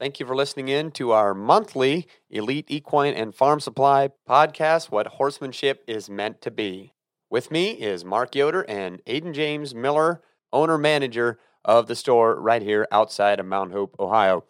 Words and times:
Thank 0.00 0.18
you 0.18 0.24
for 0.24 0.34
listening 0.34 0.68
in 0.68 0.92
to 0.92 1.10
our 1.10 1.34
monthly 1.34 2.08
Elite 2.30 2.70
Equine 2.70 3.12
and 3.12 3.34
Farm 3.34 3.60
Supply 3.60 4.08
podcast, 4.26 4.90
What 4.90 5.06
Horsemanship 5.06 5.84
is 5.86 6.08
Meant 6.08 6.40
to 6.40 6.50
Be. 6.50 6.94
With 7.28 7.50
me 7.50 7.72
is 7.72 8.02
Mark 8.02 8.34
Yoder 8.34 8.62
and 8.62 9.04
Aiden 9.04 9.34
James 9.34 9.74
Miller, 9.74 10.22
owner 10.54 10.78
manager 10.78 11.38
of 11.66 11.86
the 11.86 11.94
store 11.94 12.40
right 12.40 12.62
here 12.62 12.88
outside 12.90 13.38
of 13.38 13.44
Mount 13.44 13.72
Hope, 13.72 13.94
Ohio. 14.00 14.44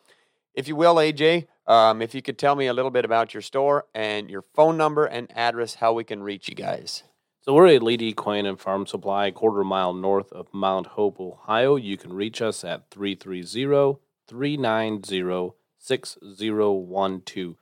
If 0.55 0.69
you 0.69 0.77
will, 0.77 0.95
AJ, 0.95 1.49
um, 1.67 2.01
if 2.01 2.15
you 2.15 2.23
could 2.23 2.39
tell 2.39 2.55
me 2.55 2.69
a 2.69 2.73
little 2.73 2.93
bit 2.93 3.05
about 3.05 3.35
your 3.35 3.43
store 3.43 3.87
and 3.93 4.31
your 4.31 4.45
phone 4.55 4.77
number 4.77 5.05
and 5.05 5.37
address, 5.37 5.75
how 5.75 5.93
we 5.93 6.05
can 6.05 6.23
reach 6.23 6.49
you 6.49 6.55
guys. 6.55 7.03
So 7.41 7.55
we're 7.55 7.67
at 7.67 7.83
Elite 7.83 8.03
Equine 8.03 8.47
and 8.47 8.61
Farm 8.61 8.87
Supply, 8.87 9.33
quarter 9.33 9.65
mile 9.65 9.95
north 9.95 10.31
of 10.31 10.47
Mount 10.55 10.87
Hope, 10.87 11.19
Ohio. 11.19 11.75
You 11.75 11.97
can 11.97 12.13
reach 12.13 12.41
us 12.41 12.63
at 12.63 12.89
330 12.93 13.99
390 14.31 15.55
6012. 15.77 17.57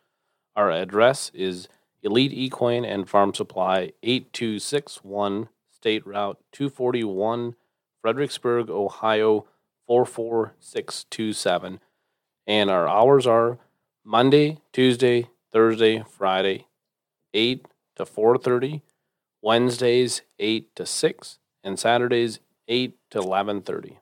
Our 0.55 0.71
address 0.71 1.31
is 1.33 1.67
Elite 2.03 2.35
Equine 2.35 2.85
and 2.85 3.09
Farm 3.09 3.33
Supply, 3.33 3.93
8261 4.03 5.49
State 5.71 6.07
Route 6.07 6.39
241, 6.53 7.55
Fredericksburg, 8.03 8.69
Ohio 8.69 9.47
44627. 9.87 11.81
And 12.47 12.69
our 12.69 12.87
hours 12.87 13.27
are 13.27 13.59
Monday, 14.05 14.59
Tuesday, 14.71 15.31
Thursday, 15.51 16.05
Friday, 16.07 16.67
8 17.33 17.65
to 17.97 18.05
4:30, 18.05 18.83
Wednesdays 19.41 20.21
8 20.39 20.75
to 20.77 20.85
6, 20.85 21.39
and 21.65 21.79
Saturdays 21.79 22.41
8 22.69 22.99
to 23.11 23.21
11:30. 23.21 24.01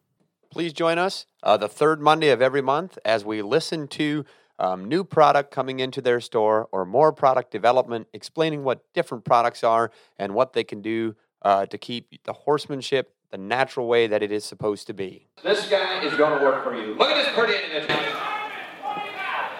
Please 0.56 0.73
join 0.73 0.96
us 0.96 1.27
uh, 1.42 1.59
the 1.59 1.69
third 1.69 2.01
Monday 2.01 2.30
of 2.30 2.41
every 2.41 2.62
month 2.62 2.96
as 3.05 3.27
we 3.27 3.42
listen 3.42 3.87
to 3.88 4.24
um, 4.59 4.87
new 4.87 5.05
product 5.05 5.51
coming 5.51 5.80
into 5.80 6.01
their 6.01 6.19
store 6.19 6.66
or 6.73 6.87
more 6.87 7.12
product 7.12 7.51
development, 7.51 8.09
explaining 8.15 8.65
what 8.65 8.82
different 8.95 9.26
products 9.26 9.63
are 9.63 9.90
and 10.18 10.32
what 10.32 10.54
they 10.54 10.65
can 10.65 10.80
do 10.80 11.15
uh, 11.43 11.66
to 11.66 11.76
keep 11.76 12.24
the 12.24 12.32
horsemanship 12.32 13.13
the 13.30 13.37
natural 13.37 13.87
way 13.87 14.07
that 14.07 14.23
it 14.23 14.32
is 14.32 14.46
supposed 14.46 14.87
to 14.87 14.95
be. 14.95 15.29
This 15.43 15.68
guy 15.68 16.02
is 16.02 16.15
going 16.15 16.38
to 16.38 16.43
work 16.43 16.65
for 16.65 16.74
you. 16.74 16.95
Look 16.95 17.10
at 17.10 17.23
this 17.23 17.35
pretty 17.35 17.63
individual. 17.63 18.26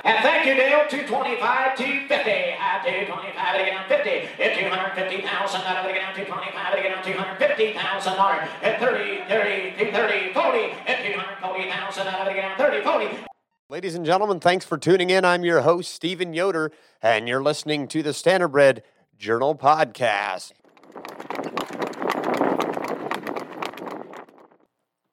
And 0.07 0.23
thank 0.23 0.47
you, 0.47 0.55
Dale. 0.55 0.87
225, 0.87 1.77
250. 1.77 2.31
At 2.31 2.87
225, 2.87 3.55
it 3.57 3.62
again 3.62 3.77
on 3.77 3.89
50. 3.89 4.11
At 4.39 4.55
250,000, 4.55 5.61
that 5.67 5.85
it 5.85 5.91
again 5.91 6.07
on 6.07 6.15
225, 6.15 6.75
it 6.75 6.79
again 6.79 6.95
on 6.95 7.03
250,000. 7.03 8.15
At 8.15 8.79
30, 8.79 9.27
30, 9.27 9.91
230, 9.91 10.33
40. 10.33 10.59
At 10.87 11.03
240,000, 11.03 12.05
that 12.07 12.27
it 12.27 12.31
again 12.31 12.53
on 12.53 12.57
30, 12.57 12.83
40. 12.83 13.27
Ladies 13.69 13.97
and 13.97 14.07
gentlemen, 14.07 14.39
thanks 14.39 14.65
for 14.65 14.79
tuning 14.79 15.11
in. 15.11 15.25
I'm 15.25 15.43
your 15.43 15.62
host, 15.62 15.93
Stephen 15.93 16.33
Yoder, 16.33 16.71
and 17.03 17.27
you're 17.27 17.43
listening 17.43 17.89
to 17.89 18.01
the 18.01 18.11
Standardbred 18.11 18.83
Journal 19.19 19.57
Podcast. 19.57 20.53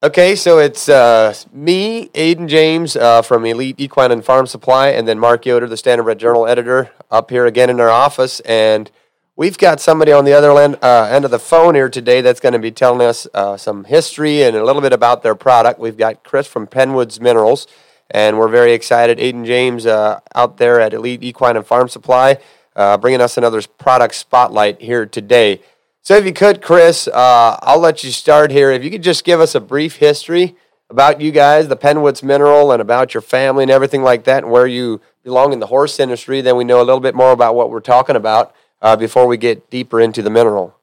Okay, 0.04 0.36
so 0.36 0.60
it's 0.60 0.90
uh, 0.90 1.34
me, 1.54 2.10
Aiden 2.10 2.50
James 2.50 2.98
uh, 2.98 3.22
from 3.22 3.46
Elite 3.46 3.80
Equine 3.80 4.12
and 4.12 4.26
Farm 4.26 4.46
Supply, 4.46 4.90
and 4.90 5.08
then 5.08 5.18
Mark 5.18 5.46
Yoder, 5.46 5.66
the 5.66 5.78
Standardbred 5.78 6.18
Journal 6.18 6.46
editor, 6.46 6.92
up 7.10 7.30
here 7.30 7.46
again 7.46 7.70
in 7.70 7.80
our 7.80 7.90
office. 7.90 8.42
And 8.42 8.92
we've 9.38 9.58
got 9.58 9.80
somebody 9.80 10.12
on 10.12 10.26
the 10.26 10.34
other 10.34 10.60
end, 10.60 10.78
uh, 10.82 11.08
end 11.10 11.24
of 11.24 11.32
the 11.32 11.40
phone 11.40 11.74
here 11.74 11.88
today 11.88 12.20
that's 12.20 12.42
going 12.42 12.52
to 12.52 12.60
be 12.60 12.70
telling 12.70 13.08
us 13.08 13.28
uh, 13.34 13.56
some 13.56 13.86
history 13.86 14.44
and 14.44 14.58
a 14.58 14.66
little 14.66 14.82
bit 14.82 14.92
about 14.92 15.24
their 15.24 15.36
product. 15.36 15.80
We've 15.80 15.96
got 15.96 16.26
Chris 16.26 16.48
from 16.48 16.68
Penwoods 16.68 17.22
Minerals, 17.22 17.66
and 18.12 18.38
we're 18.38 18.50
very 18.50 18.74
excited. 18.74 19.20
Aiden 19.20 19.46
James 19.46 19.86
uh, 19.86 20.20
out 20.36 20.58
there 20.58 20.82
at 20.82 20.94
Elite 20.94 21.24
Equine 21.24 21.56
and 21.56 21.66
Farm 21.66 21.88
Supply, 21.88 22.40
uh, 22.76 22.98
bringing 22.98 23.22
us 23.22 23.38
another 23.38 23.62
product 23.78 24.16
spotlight 24.16 24.82
here 24.82 25.06
today. 25.06 25.62
So, 26.06 26.18
if 26.18 26.26
you 26.26 26.34
could, 26.34 26.62
Chris, 26.62 27.08
uh, 27.08 27.58
I'll 27.62 27.80
let 27.80 28.04
you 28.04 28.12
start 28.12 28.52
here. 28.52 28.72
If 28.72 28.84
you 28.84 28.92
could 28.92 29.04
just 29.04 29.24
give 29.24 29.40
us 29.40 29.56
a 29.56 29.62
brief 29.62 29.96
history 29.96 30.58
about 30.90 31.22
you 31.22 31.32
guys, 31.32 31.70
the 31.70 31.78
Penwoods 31.78 32.22
Mineral, 32.22 32.74
and 32.74 32.82
about 32.82 33.14
your 33.14 33.22
family 33.22 33.64
and 33.64 33.72
everything 33.72 34.04
like 34.04 34.26
that, 34.26 34.44
and 34.44 34.52
where 34.52 34.68
you 34.68 35.00
belong 35.24 35.54
in 35.54 35.62
the 35.62 35.68
horse 35.68 36.02
industry, 36.02 36.42
then 36.42 36.58
we 36.58 36.66
know 36.66 36.82
a 36.82 36.84
little 36.84 37.00
bit 37.00 37.16
more 37.16 37.32
about 37.32 37.56
what 37.56 37.70
we're 37.70 37.80
talking 37.80 38.18
about 38.18 38.54
uh, 38.82 38.98
before 38.98 39.28
we 39.28 39.38
get 39.38 39.70
deeper 39.70 40.02
into 40.02 40.22
the 40.22 40.30
mineral. 40.30 40.76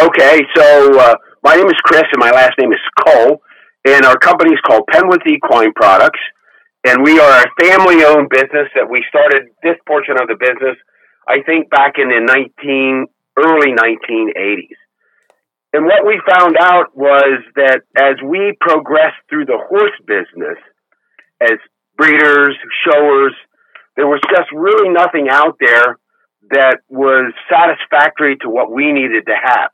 Okay, 0.00 0.40
so 0.56 0.98
uh, 0.98 1.14
my 1.44 1.54
name 1.54 1.68
is 1.68 1.78
Chris, 1.84 2.02
and 2.12 2.18
my 2.18 2.32
last 2.32 2.54
name 2.60 2.72
is 2.72 2.80
Cole, 3.06 3.40
and 3.86 4.04
our 4.04 4.18
company 4.18 4.52
is 4.52 4.60
called 4.66 4.82
Penwoods 4.92 5.28
Equine 5.28 5.72
Products, 5.74 6.18
and 6.84 7.04
we 7.04 7.20
are 7.20 7.42
a 7.42 7.46
family-owned 7.62 8.30
business 8.30 8.66
that 8.74 8.90
we 8.90 9.04
started 9.08 9.44
this 9.62 9.76
portion 9.86 10.16
of 10.20 10.26
the 10.26 10.34
business, 10.34 10.76
I 11.28 11.40
think, 11.46 11.70
back 11.70 11.94
in 11.98 12.08
the 12.08 12.18
19 12.20 13.06
early 13.38 13.72
1980s. 13.72 14.76
And 15.72 15.84
what 15.84 16.06
we 16.06 16.20
found 16.26 16.56
out 16.58 16.96
was 16.96 17.42
that 17.56 17.82
as 17.96 18.16
we 18.24 18.56
progressed 18.60 19.20
through 19.28 19.44
the 19.44 19.58
horse 19.68 19.96
business, 20.06 20.58
as 21.40 21.58
breeders, 21.96 22.56
showers, 22.84 23.34
there 23.96 24.06
was 24.06 24.20
just 24.30 24.50
really 24.52 24.88
nothing 24.88 25.28
out 25.30 25.56
there 25.60 25.98
that 26.50 26.78
was 26.88 27.32
satisfactory 27.50 28.36
to 28.40 28.48
what 28.48 28.70
we 28.70 28.92
needed 28.92 29.26
to 29.26 29.34
have. 29.34 29.70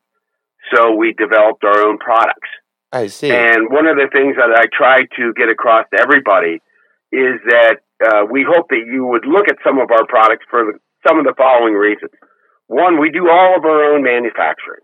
So 0.75 0.97
we 0.97 1.13
developed 1.13 1.63
our 1.63 1.87
own 1.87 1.99
products. 1.99 2.49
I 2.91 3.07
see. 3.09 3.31
And 3.31 3.71
one 3.71 3.87
of 3.87 3.97
the 3.97 4.09
things 4.11 4.37
that 4.37 4.51
I 4.55 4.67
try 4.73 5.05
to 5.19 5.33
get 5.35 5.49
across 5.49 5.85
to 5.93 6.01
everybody 6.01 6.63
is 7.13 7.39
that 7.47 7.79
uh, 8.03 8.25
we 8.31 8.47
hope 8.49 8.69
that 8.71 8.83
you 8.87 9.07
would 9.07 9.27
look 9.27 9.49
at 9.49 9.57
some 9.65 9.79
of 9.79 9.91
our 9.91 10.07
products 10.07 10.45
for 10.51 10.65
the, 10.65 10.79
some 11.07 11.19
of 11.19 11.25
the 11.25 11.35
following 11.37 11.75
reasons. 11.75 12.11
One, 12.67 13.01
we 13.01 13.11
do 13.11 13.29
all 13.29 13.57
of 13.57 13.65
our 13.65 13.95
own 13.95 14.03
manufacturing. 14.03 14.81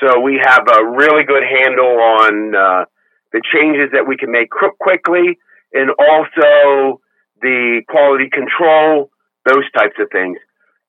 So 0.00 0.20
we 0.20 0.40
have 0.42 0.64
a 0.68 0.84
really 0.84 1.24
good 1.24 1.42
handle 1.42 1.98
on 1.98 2.54
uh, 2.54 2.84
the 3.32 3.42
changes 3.52 3.90
that 3.92 4.06
we 4.06 4.16
can 4.16 4.30
make 4.30 4.48
quickly 4.50 5.38
and 5.72 5.90
also 5.90 7.00
the 7.40 7.82
quality 7.88 8.28
control, 8.30 9.10
those 9.44 9.64
types 9.76 9.96
of 9.98 10.08
things. 10.12 10.38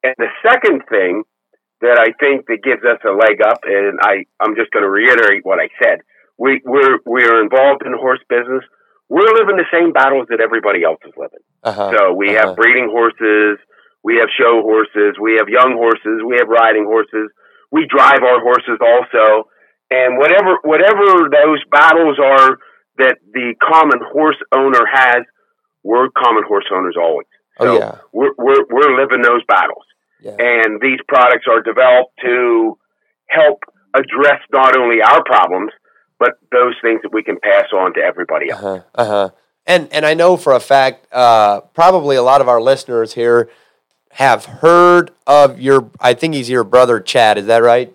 And 0.04 0.14
the 0.18 0.30
second 0.44 0.84
thing 0.90 1.24
that 1.82 1.98
I 2.00 2.12
think 2.20 2.48
that 2.48 2.64
gives 2.64 2.84
us 2.84 3.00
a 3.06 3.12
leg 3.12 3.42
up, 3.42 3.62
and 3.66 4.00
I, 4.02 4.26
I'm 4.40 4.56
just 4.56 4.72
going 4.72 4.84
to 4.84 4.90
reiterate 4.90 5.46
what 5.46 5.60
I 5.60 5.70
said. 5.82 6.02
We, 6.38 6.62
we're, 6.66 7.00
we're 7.06 7.42
involved 7.42 7.84
in 7.86 7.92
the 7.92 7.98
horse 7.98 8.22
business. 8.30 8.64
We're 9.10 9.34
living 9.34 9.58
the 9.58 9.70
same 9.72 9.94
battles 9.94 10.28
that 10.30 10.42
everybody 10.42 10.84
else 10.84 11.00
is 11.06 11.14
living. 11.18 11.40
Uh-huh. 11.64 11.92
So 11.96 12.14
we 12.14 12.36
uh-huh. 12.36 12.48
have 12.48 12.56
breeding 12.56 12.90
horses, 12.92 13.60
we 14.08 14.16
have 14.24 14.30
show 14.40 14.62
horses, 14.64 15.20
we 15.20 15.36
have 15.36 15.50
young 15.50 15.76
horses, 15.76 16.24
we 16.26 16.38
have 16.40 16.48
riding 16.48 16.86
horses. 16.86 17.28
We 17.76 17.86
drive 17.92 18.24
our 18.24 18.40
horses 18.40 18.80
also. 18.80 19.50
And 19.92 20.18
whatever 20.18 20.60
whatever 20.64 21.28
those 21.28 21.60
battles 21.70 22.18
are 22.18 22.58
that 23.00 23.18
the 23.34 23.54
common 23.62 24.00
horse 24.14 24.40
owner 24.56 24.86
has, 24.90 25.24
we're 25.84 26.08
common 26.18 26.44
horse 26.48 26.70
owners 26.74 26.96
always. 26.98 27.28
So 27.60 27.68
Oh, 27.68 27.80
yeah. 27.80 27.96
we're, 28.14 28.32
we're 28.38 28.64
we're 28.70 28.96
living 29.02 29.22
those 29.24 29.44
battles. 29.46 29.84
Yeah. 30.22 30.36
And 30.40 30.80
these 30.80 31.00
products 31.10 31.46
are 31.52 31.62
developed 31.62 32.14
to 32.24 32.78
help 33.28 33.60
address 33.94 34.40
not 34.54 34.78
only 34.78 35.02
our 35.02 35.22
problems, 35.26 35.72
but 36.18 36.32
those 36.52 36.76
things 36.82 37.02
that 37.04 37.12
we 37.12 37.24
can 37.24 37.38
pass 37.44 37.68
on 37.74 37.94
to 37.96 38.00
everybody 38.00 38.52
else. 38.52 38.64
Uh-huh. 38.64 38.82
Uh-huh. 38.96 39.30
And 39.66 39.92
and 39.92 40.06
I 40.06 40.14
know 40.14 40.38
for 40.38 40.54
a 40.54 40.62
fact, 40.62 41.08
uh, 41.12 41.60
probably 41.74 42.16
a 42.16 42.24
lot 42.24 42.40
of 42.40 42.48
our 42.48 42.62
listeners 42.62 43.14
here 43.14 43.50
have 44.12 44.46
heard 44.46 45.12
of 45.26 45.60
your. 45.60 45.90
I 46.00 46.14
think 46.14 46.34
he's 46.34 46.50
your 46.50 46.64
brother, 46.64 47.00
Chad. 47.00 47.38
Is 47.38 47.46
that 47.48 47.64
right? 47.64 47.94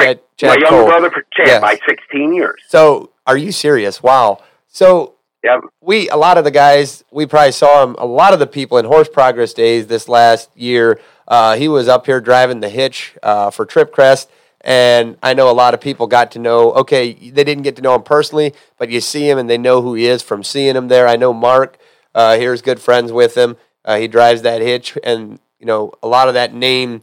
Chad, 0.00 0.20
My 0.42 0.48
Chad 0.54 0.60
younger 0.60 0.68
Cole. 0.68 0.86
brother, 0.86 1.10
Chad, 1.32 1.46
Yes. 1.46 1.60
by 1.60 1.78
16 1.88 2.32
years. 2.34 2.60
So, 2.68 3.10
are 3.26 3.36
you 3.36 3.52
serious? 3.52 4.02
Wow. 4.02 4.38
So, 4.68 5.14
Yep. 5.44 5.60
we 5.80 6.08
a 6.08 6.16
lot 6.16 6.38
of 6.38 6.44
the 6.44 6.50
guys 6.50 7.04
we 7.10 7.26
probably 7.26 7.52
saw 7.52 7.82
him. 7.82 7.94
A 7.98 8.06
lot 8.06 8.32
of 8.32 8.38
the 8.38 8.46
people 8.46 8.78
in 8.78 8.84
Horse 8.86 9.08
Progress 9.08 9.52
Days 9.52 9.86
this 9.88 10.08
last 10.08 10.48
year. 10.56 10.98
Uh, 11.28 11.56
he 11.56 11.68
was 11.68 11.88
up 11.88 12.06
here 12.06 12.20
driving 12.20 12.60
the 12.60 12.68
hitch 12.68 13.14
uh, 13.22 13.50
for 13.50 13.64
Trip 13.66 13.92
Crest, 13.92 14.30
and 14.62 15.16
I 15.22 15.34
know 15.34 15.50
a 15.50 15.52
lot 15.52 15.74
of 15.74 15.80
people 15.80 16.06
got 16.06 16.32
to 16.32 16.38
know. 16.38 16.72
Okay, 16.72 17.12
they 17.12 17.44
didn't 17.44 17.62
get 17.64 17.76
to 17.76 17.82
know 17.82 17.94
him 17.94 18.02
personally, 18.02 18.54
but 18.78 18.88
you 18.90 19.00
see 19.00 19.28
him 19.28 19.36
and 19.38 19.48
they 19.50 19.58
know 19.58 19.82
who 19.82 19.94
he 19.94 20.06
is 20.06 20.22
from 20.22 20.42
seeing 20.42 20.76
him 20.76 20.88
there. 20.88 21.06
I 21.08 21.16
know 21.16 21.32
Mark 21.32 21.76
uh, 22.14 22.36
here's 22.36 22.60
good 22.62 22.78
friends 22.80 23.10
with 23.12 23.34
him. 23.36 23.56
Uh, 23.84 23.98
he 23.98 24.08
drives 24.08 24.42
that 24.42 24.60
hitch, 24.60 24.96
and 25.02 25.38
you 25.58 25.66
know 25.66 25.92
a 26.02 26.08
lot 26.08 26.28
of 26.28 26.34
that 26.34 26.54
name. 26.54 27.02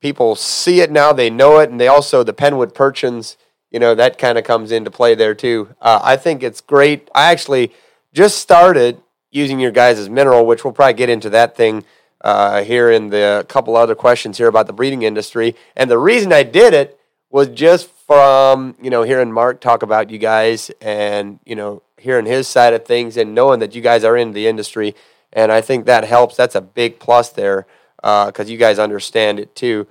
People 0.00 0.34
see 0.34 0.80
it 0.80 0.90
now; 0.90 1.12
they 1.12 1.30
know 1.30 1.58
it, 1.58 1.70
and 1.70 1.80
they 1.80 1.88
also 1.88 2.22
the 2.22 2.32
Penwood 2.32 2.72
Percherons 2.72 3.36
you 3.70 3.78
know 3.78 3.94
that 3.94 4.18
kind 4.18 4.36
of 4.36 4.44
comes 4.44 4.72
into 4.72 4.90
play 4.90 5.14
there 5.14 5.34
too. 5.34 5.74
Uh, 5.80 6.00
I 6.02 6.16
think 6.16 6.42
it's 6.42 6.60
great. 6.60 7.08
I 7.14 7.30
actually 7.30 7.72
just 8.12 8.38
started 8.38 9.00
using 9.30 9.60
your 9.60 9.70
guys' 9.70 10.08
mineral, 10.08 10.44
which 10.44 10.64
we'll 10.64 10.72
probably 10.72 10.94
get 10.94 11.08
into 11.08 11.30
that 11.30 11.56
thing 11.56 11.84
uh, 12.22 12.62
here 12.62 12.90
in 12.90 13.10
the 13.10 13.46
couple 13.48 13.76
other 13.76 13.94
questions 13.94 14.38
here 14.38 14.48
about 14.48 14.66
the 14.66 14.72
breeding 14.72 15.02
industry. 15.02 15.54
And 15.76 15.90
the 15.90 15.98
reason 15.98 16.32
I 16.32 16.42
did 16.42 16.74
it 16.74 16.98
was 17.30 17.48
just 17.48 17.88
from 17.88 18.74
you 18.82 18.90
know 18.90 19.02
hearing 19.02 19.32
Mark 19.32 19.60
talk 19.60 19.82
about 19.82 20.10
you 20.10 20.18
guys 20.18 20.70
and 20.80 21.38
you 21.44 21.54
know 21.54 21.82
hearing 21.96 22.26
his 22.26 22.48
side 22.48 22.72
of 22.72 22.84
things 22.84 23.16
and 23.16 23.34
knowing 23.34 23.60
that 23.60 23.74
you 23.74 23.82
guys 23.82 24.02
are 24.04 24.16
in 24.16 24.32
the 24.32 24.48
industry, 24.48 24.96
and 25.32 25.52
I 25.52 25.60
think 25.60 25.86
that 25.86 26.04
helps. 26.04 26.36
That's 26.36 26.54
a 26.54 26.60
big 26.60 26.98
plus 26.98 27.30
there 27.30 27.66
because 27.96 28.40
uh, 28.40 28.44
you 28.44 28.56
guys 28.56 28.78
understand 28.78 29.38
it 29.38 29.54
too. 29.54 29.86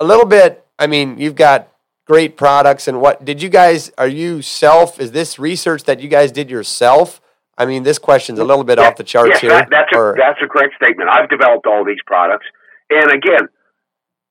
A 0.00 0.04
little 0.04 0.26
bit. 0.26 0.64
I 0.78 0.86
mean, 0.86 1.18
you've 1.18 1.36
got 1.36 1.72
great 2.04 2.36
products 2.36 2.88
and 2.88 3.00
what 3.00 3.24
did 3.24 3.40
you 3.40 3.48
guys 3.48 3.92
are 3.96 4.08
you 4.08 4.42
self 4.42 4.98
is 4.98 5.12
this 5.12 5.38
research 5.38 5.84
that 5.84 6.00
you 6.00 6.08
guys 6.08 6.32
did 6.32 6.50
yourself 6.50 7.20
i 7.56 7.64
mean 7.64 7.84
this 7.84 7.98
question's 7.98 8.40
a 8.40 8.44
little 8.44 8.64
bit 8.64 8.78
yeah, 8.78 8.88
off 8.88 8.96
the 8.96 9.04
charts 9.04 9.38
here 9.38 9.50
that, 9.50 9.68
that's, 9.70 9.96
a, 9.96 10.14
that's 10.16 10.38
a 10.42 10.48
correct 10.48 10.74
statement 10.82 11.08
i've 11.08 11.30
developed 11.30 11.66
all 11.66 11.84
these 11.84 12.02
products 12.04 12.46
and 12.90 13.10
again 13.12 13.48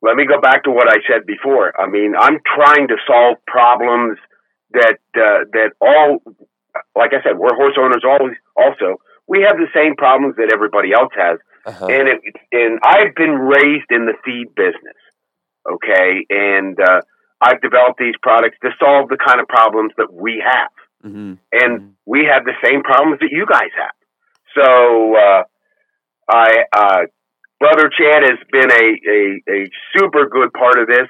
let 0.02 0.16
me 0.18 0.26
go 0.26 0.40
back 0.42 0.64
to 0.66 0.70
what 0.70 0.90
i 0.90 0.98
said 1.08 1.26
before 1.26 1.80
i 1.80 1.88
mean 1.88 2.14
i'm 2.20 2.40
trying 2.56 2.90
to 2.90 2.98
solve 3.08 3.38
problems 3.48 4.18
that 4.74 5.00
uh, 5.16 5.48
that 5.54 5.72
all 5.80 6.22
like 6.94 7.14
i 7.14 7.24
said 7.24 7.38
we're 7.38 7.56
horse 7.56 7.78
owners 7.80 8.04
always 8.06 8.36
also 8.58 9.00
we 9.32 9.48
have 9.48 9.56
the 9.56 9.72
same 9.74 9.96
problems 9.96 10.36
that 10.36 10.52
everybody 10.52 10.92
else 10.92 11.14
has 11.16 11.40
uh-huh. 11.66 11.88
and 11.88 12.06
it, 12.12 12.20
and 12.52 12.80
i've 12.84 13.16
been 13.16 13.36
raised 13.40 13.90
in 13.90 14.06
the 14.06 14.18
feed 14.24 14.52
business 14.56 15.00
okay 15.66 16.26
and 16.30 16.76
uh, 16.80 17.02
I've 17.42 17.60
developed 17.60 17.98
these 17.98 18.14
products 18.22 18.58
to 18.62 18.70
solve 18.80 19.10
the 19.10 19.18
kind 19.18 19.42
of 19.42 19.48
problems 19.48 19.92
that 19.98 20.14
we 20.14 20.44
have. 20.46 20.70
Mm-hmm. 21.04 21.34
And 21.52 21.72
mm-hmm. 21.82 21.90
we 22.06 22.30
have 22.32 22.46
the 22.46 22.54
same 22.64 22.84
problems 22.84 23.20
that 23.20 23.34
you 23.34 23.48
guys 23.50 23.74
have. 23.74 23.98
So, 24.54 25.16
uh, 25.18 25.44
I, 26.30 26.50
uh, 26.72 27.02
brother 27.60 27.90
Chad 27.90 28.22
has 28.30 28.38
been 28.52 28.70
a, 28.70 28.86
a, 29.10 29.20
a 29.50 29.70
super 29.98 30.30
good 30.30 30.54
part 30.54 30.78
of 30.78 30.88
this. 30.88 31.10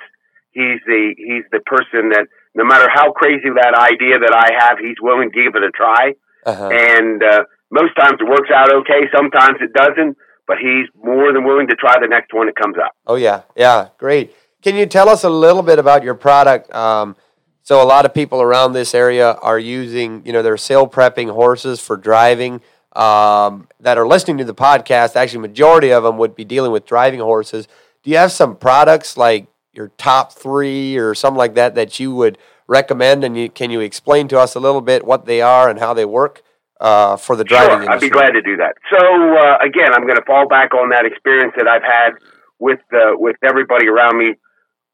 He's 0.51 0.79
the, 0.88 1.13
he's 1.17 1.44
the 1.51 1.59
person 1.65 2.09
that 2.15 2.27
no 2.56 2.63
matter 2.63 2.88
how 2.94 3.12
crazy 3.12 3.50
that 3.56 3.75
idea 3.75 4.19
that 4.19 4.33
I 4.33 4.63
have, 4.63 4.79
he's 4.79 4.97
willing 5.01 5.31
to 5.31 5.44
give 5.44 5.56
it 5.56 5.63
a 5.63 5.71
try. 5.71 6.13
Uh-huh. 6.45 6.69
And, 6.71 7.21
uh, 7.21 7.44
most 7.71 7.95
times 7.95 8.18
it 8.19 8.29
works 8.29 8.50
out 8.53 8.71
okay. 8.81 9.07
Sometimes 9.15 9.57
it 9.62 9.73
doesn't, 9.73 10.18
but 10.45 10.57
he's 10.57 10.88
more 10.95 11.33
than 11.33 11.45
willing 11.45 11.68
to 11.68 11.75
try 11.75 11.95
the 12.00 12.07
next 12.07 12.33
one 12.33 12.47
that 12.47 12.56
comes 12.56 12.75
up. 12.77 12.91
Oh 13.07 13.15
yeah. 13.15 13.44
Yeah. 13.56 13.89
Great. 13.97 14.35
Can 14.62 14.75
you 14.75 14.85
tell 14.85 15.09
us 15.09 15.23
a 15.23 15.29
little 15.29 15.63
bit 15.63 15.79
about 15.79 16.03
your 16.03 16.13
product? 16.13 16.73
Um, 16.75 17.15
so 17.63 17.81
a 17.81 17.85
lot 17.85 18.06
of 18.06 18.13
people 18.13 18.41
around 18.41 18.73
this 18.73 18.94
area 18.94 19.33
are 19.33 19.57
using, 19.57 20.25
you 20.25 20.33
know, 20.33 20.41
they're 20.41 20.57
sale 20.57 20.88
prepping 20.88 21.31
horses 21.31 21.79
for 21.79 21.97
driving. 21.97 22.62
Um, 22.94 23.69
that 23.79 23.97
are 23.97 24.06
listening 24.06 24.38
to 24.39 24.44
the 24.44 24.53
podcast, 24.53 25.15
actually, 25.15 25.39
majority 25.39 25.94
of 25.94 26.03
them 26.03 26.17
would 26.17 26.35
be 26.35 26.44
dealing 26.44 26.74
with 26.74 26.85
driving 26.85 27.21
horses. 27.21 27.69
Do 28.03 28.09
you 28.09 28.17
have 28.17 28.33
some 28.33 28.57
products 28.57 29.15
like 29.15 29.47
your 29.71 29.89
top 29.97 30.33
three 30.33 30.97
or 30.97 31.15
something 31.15 31.38
like 31.38 31.56
that 31.56 31.75
that 31.75 32.01
you 32.01 32.13
would 32.13 32.38
recommend? 32.67 33.24
And 33.24 33.38
you, 33.38 33.50
can 33.50 33.71
you 33.71 33.79
explain 33.79 34.27
to 34.27 34.39
us 34.39 34.56
a 34.56 34.59
little 34.59 34.81
bit 34.81 35.06
what 35.06 35.25
they 35.25 35.41
are 35.41 35.69
and 35.69 35.79
how 35.79 35.94
they 35.94 36.03
work 36.03 36.44
uh, 36.81 37.16
for 37.16 37.36
the 37.36 37.44
driving 37.44 37.83
sure? 37.83 37.92
I'd 37.92 38.01
be 38.01 38.10
glad 38.10 38.31
to 38.31 38.42
do 38.42 38.57
that. 38.57 38.74
So 38.89 38.98
uh, 38.98 39.57
again, 39.63 39.94
I'm 39.94 40.04
going 40.04 40.18
to 40.18 40.25
fall 40.25 40.48
back 40.48 40.74
on 40.74 40.89
that 40.89 41.06
experience 41.06 41.54
that 41.56 41.68
I've 41.68 41.86
had 41.86 42.18
with 42.60 42.81
uh, 42.92 43.13
with 43.13 43.38
everybody 43.44 43.88
around 43.88 44.18
me 44.18 44.33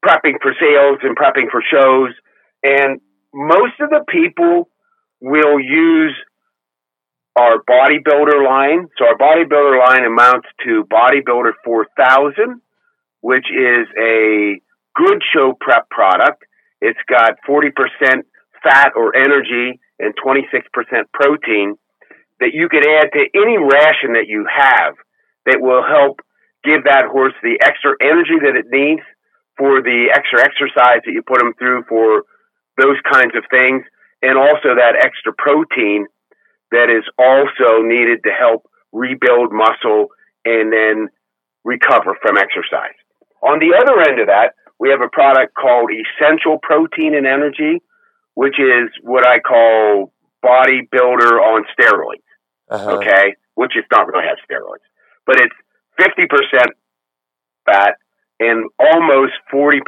prepping 0.04 0.36
for 0.40 0.52
sales 0.60 0.98
and 1.02 1.16
prepping 1.16 1.50
for 1.50 1.64
shows. 1.64 2.12
And 2.62 3.00
most 3.32 3.80
of 3.80 3.88
the 3.90 4.04
people 4.06 4.68
will 5.20 5.58
use 5.58 6.14
our 7.36 7.62
bodybuilder 7.62 8.44
line. 8.44 8.88
So 8.98 9.06
our 9.06 9.16
bodybuilder 9.16 9.78
line 9.78 10.04
amounts 10.04 10.48
to 10.64 10.84
bodybuilder 10.84 11.52
4000, 11.64 12.60
which 13.20 13.46
is 13.50 13.86
a 13.98 14.60
good 14.94 15.22
show 15.32 15.56
prep 15.58 15.88
product. 15.88 16.44
It's 16.80 16.98
got 17.08 17.38
40% 17.48 17.72
fat 18.62 18.92
or 18.94 19.16
energy 19.16 19.80
and 19.98 20.14
26% 20.16 20.62
protein 21.12 21.76
that 22.40 22.54
you 22.54 22.68
can 22.68 22.82
add 22.86 23.10
to 23.12 23.26
any 23.34 23.58
ration 23.58 24.14
that 24.14 24.26
you 24.28 24.46
have 24.46 24.94
that 25.46 25.60
will 25.60 25.82
help 25.82 26.20
give 26.64 26.84
that 26.84 27.06
horse 27.10 27.34
the 27.42 27.58
extra 27.62 27.94
energy 28.00 28.38
that 28.42 28.54
it 28.54 28.66
needs 28.70 29.02
for 29.56 29.82
the 29.82 30.10
extra 30.14 30.40
exercise 30.40 31.02
that 31.04 31.12
you 31.12 31.22
put 31.22 31.38
them 31.38 31.52
through 31.58 31.82
for 31.88 32.22
those 32.78 32.96
kinds 33.10 33.34
of 33.34 33.42
things, 33.50 33.82
and 34.22 34.38
also 34.38 34.78
that 34.78 34.94
extra 34.94 35.32
protein 35.34 36.06
that 36.70 36.90
is 36.90 37.02
also 37.18 37.82
needed 37.82 38.22
to 38.22 38.30
help 38.30 38.62
rebuild 38.92 39.50
muscle 39.50 40.08
and 40.44 40.72
then 40.72 41.08
recover 41.64 42.14
from 42.22 42.38
exercise. 42.38 42.94
On 43.42 43.58
the 43.58 43.74
other 43.74 43.98
end 44.00 44.20
of 44.20 44.28
that, 44.28 44.54
we 44.78 44.90
have 44.90 45.02
a 45.02 45.10
product 45.10 45.54
called 45.54 45.90
Essential 45.90 46.58
Protein 46.62 47.14
and 47.14 47.26
Energy, 47.26 47.82
which 48.38 48.54
is 48.60 48.86
what 49.02 49.26
I 49.26 49.40
call 49.40 50.12
bodybuilder 50.44 51.32
on 51.42 51.64
steroids. 51.74 52.22
Uh-huh. 52.70 52.98
Okay, 52.98 53.34
which 53.56 53.72
is 53.76 53.82
not 53.90 54.06
really 54.06 54.26
have 54.28 54.38
steroids, 54.46 54.86
but 55.26 55.40
it's 55.40 55.56
50% 56.00 56.28
fat, 57.66 57.96
and 58.38 58.70
almost 58.78 59.32
40% 59.52 59.80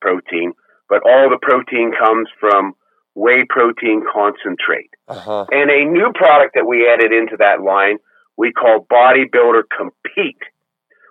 protein, 0.00 0.52
but 0.88 1.02
all 1.04 1.28
the 1.28 1.40
protein 1.42 1.90
comes 1.90 2.28
from 2.38 2.74
whey 3.16 3.44
protein 3.48 4.04
concentrate. 4.06 4.94
Uh-huh. 5.08 5.46
And 5.50 5.68
a 5.68 5.84
new 5.84 6.12
product 6.14 6.54
that 6.54 6.68
we 6.68 6.86
added 6.86 7.10
into 7.12 7.36
that 7.38 7.62
line, 7.62 7.98
we 8.36 8.52
call 8.52 8.86
Bodybuilder 8.88 9.62
Compete, 9.76 10.44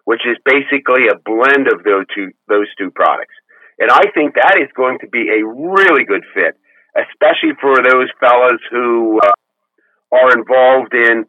which 0.06 0.22
is 0.24 0.38
basically 0.46 1.12
a 1.12 1.20
blend 1.20 1.68
of 1.68 1.84
those 1.84 2.06
two, 2.16 2.32
those 2.48 2.68
two 2.78 2.92
products. 2.92 3.36
And 3.78 3.92
I 3.92 4.10
think 4.16 4.36
that 4.36 4.56
is 4.62 4.70
going 4.74 5.00
to 5.00 5.08
be 5.08 5.28
a 5.28 5.46
really 5.46 6.06
good 6.06 6.24
fit, 6.34 6.56
especially 6.98 7.54
for 7.62 7.76
those 7.78 8.10
fellas 8.20 8.62
who 8.72 9.20
uh, 9.20 9.32
are 10.12 10.32
involved 10.38 10.94
in 10.94 11.26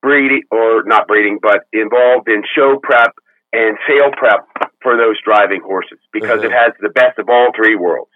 breeding, 0.00 0.42
or 0.50 0.82
not 0.84 1.08
breeding, 1.08 1.38
but 1.40 1.60
involved 1.72 2.28
in 2.28 2.42
show 2.54 2.78
prep 2.82 3.14
and 3.52 3.76
sale 3.86 4.10
prep 4.16 4.46
for 4.82 4.96
those 4.96 5.16
driving 5.24 5.60
horses 5.64 5.98
because 6.12 6.40
mm-hmm. 6.40 6.46
it 6.46 6.52
has 6.52 6.72
the 6.80 6.88
best 6.88 7.18
of 7.18 7.28
all 7.28 7.50
three 7.54 7.76
worlds. 7.76 8.10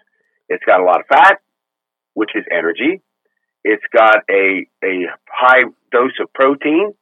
It's 0.49 0.63
got 0.65 0.81
a 0.81 0.83
lot 0.83 0.99
of 0.99 1.07
fat, 1.07 1.39
which 2.13 2.31
is 2.35 2.43
energy. 2.51 3.01
It's 3.63 3.83
got 3.93 4.23
a, 4.29 4.65
a 4.83 5.07
high 5.29 5.63
dose 5.91 6.15
of 6.21 6.31
protein, 6.33 6.93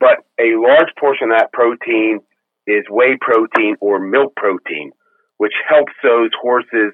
but 0.00 0.24
a 0.38 0.56
large 0.56 0.92
portion 0.98 1.30
of 1.30 1.38
that 1.38 1.52
protein 1.52 2.20
is 2.66 2.84
whey 2.88 3.16
protein 3.20 3.76
or 3.80 3.98
milk 3.98 4.34
protein, 4.36 4.92
which 5.36 5.54
helps 5.68 5.92
those 6.02 6.30
horses 6.40 6.92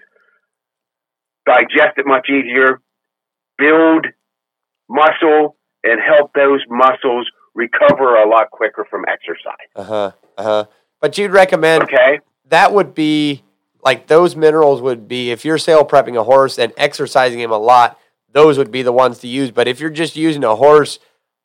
digest 1.50 1.98
it 1.98 2.06
much 2.06 2.28
easier, 2.28 2.80
build 3.58 4.06
muscle, 4.88 5.56
and 5.82 6.00
help 6.00 6.32
those 6.34 6.60
muscles 6.68 7.30
recover 7.54 8.16
a 8.16 8.28
lot 8.28 8.50
quicker 8.50 8.86
from 8.88 9.04
exercise. 9.08 9.68
Uh 9.74 9.84
huh. 9.84 10.12
Uh 10.36 10.42
huh. 10.42 10.64
But 11.00 11.18
you'd 11.18 11.32
recommend 11.32 11.84
okay. 11.84 12.20
that 12.48 12.72
would 12.72 12.94
be 12.94 13.42
like 13.82 14.06
those 14.06 14.36
minerals 14.36 14.82
would 14.82 15.08
be 15.08 15.30
if 15.30 15.44
you're 15.44 15.58
sale 15.58 15.84
prepping 15.84 16.16
a 16.16 16.24
horse 16.24 16.58
and 16.58 16.72
exercising 16.76 17.40
him 17.40 17.50
a 17.50 17.58
lot, 17.58 17.98
those 18.32 18.58
would 18.58 18.70
be 18.70 18.82
the 18.82 18.92
ones 18.92 19.18
to 19.20 19.28
use. 19.28 19.50
But 19.50 19.66
if 19.66 19.80
you're 19.80 19.90
just 19.90 20.16
using 20.16 20.44
a 20.44 20.56
horse 20.56 20.98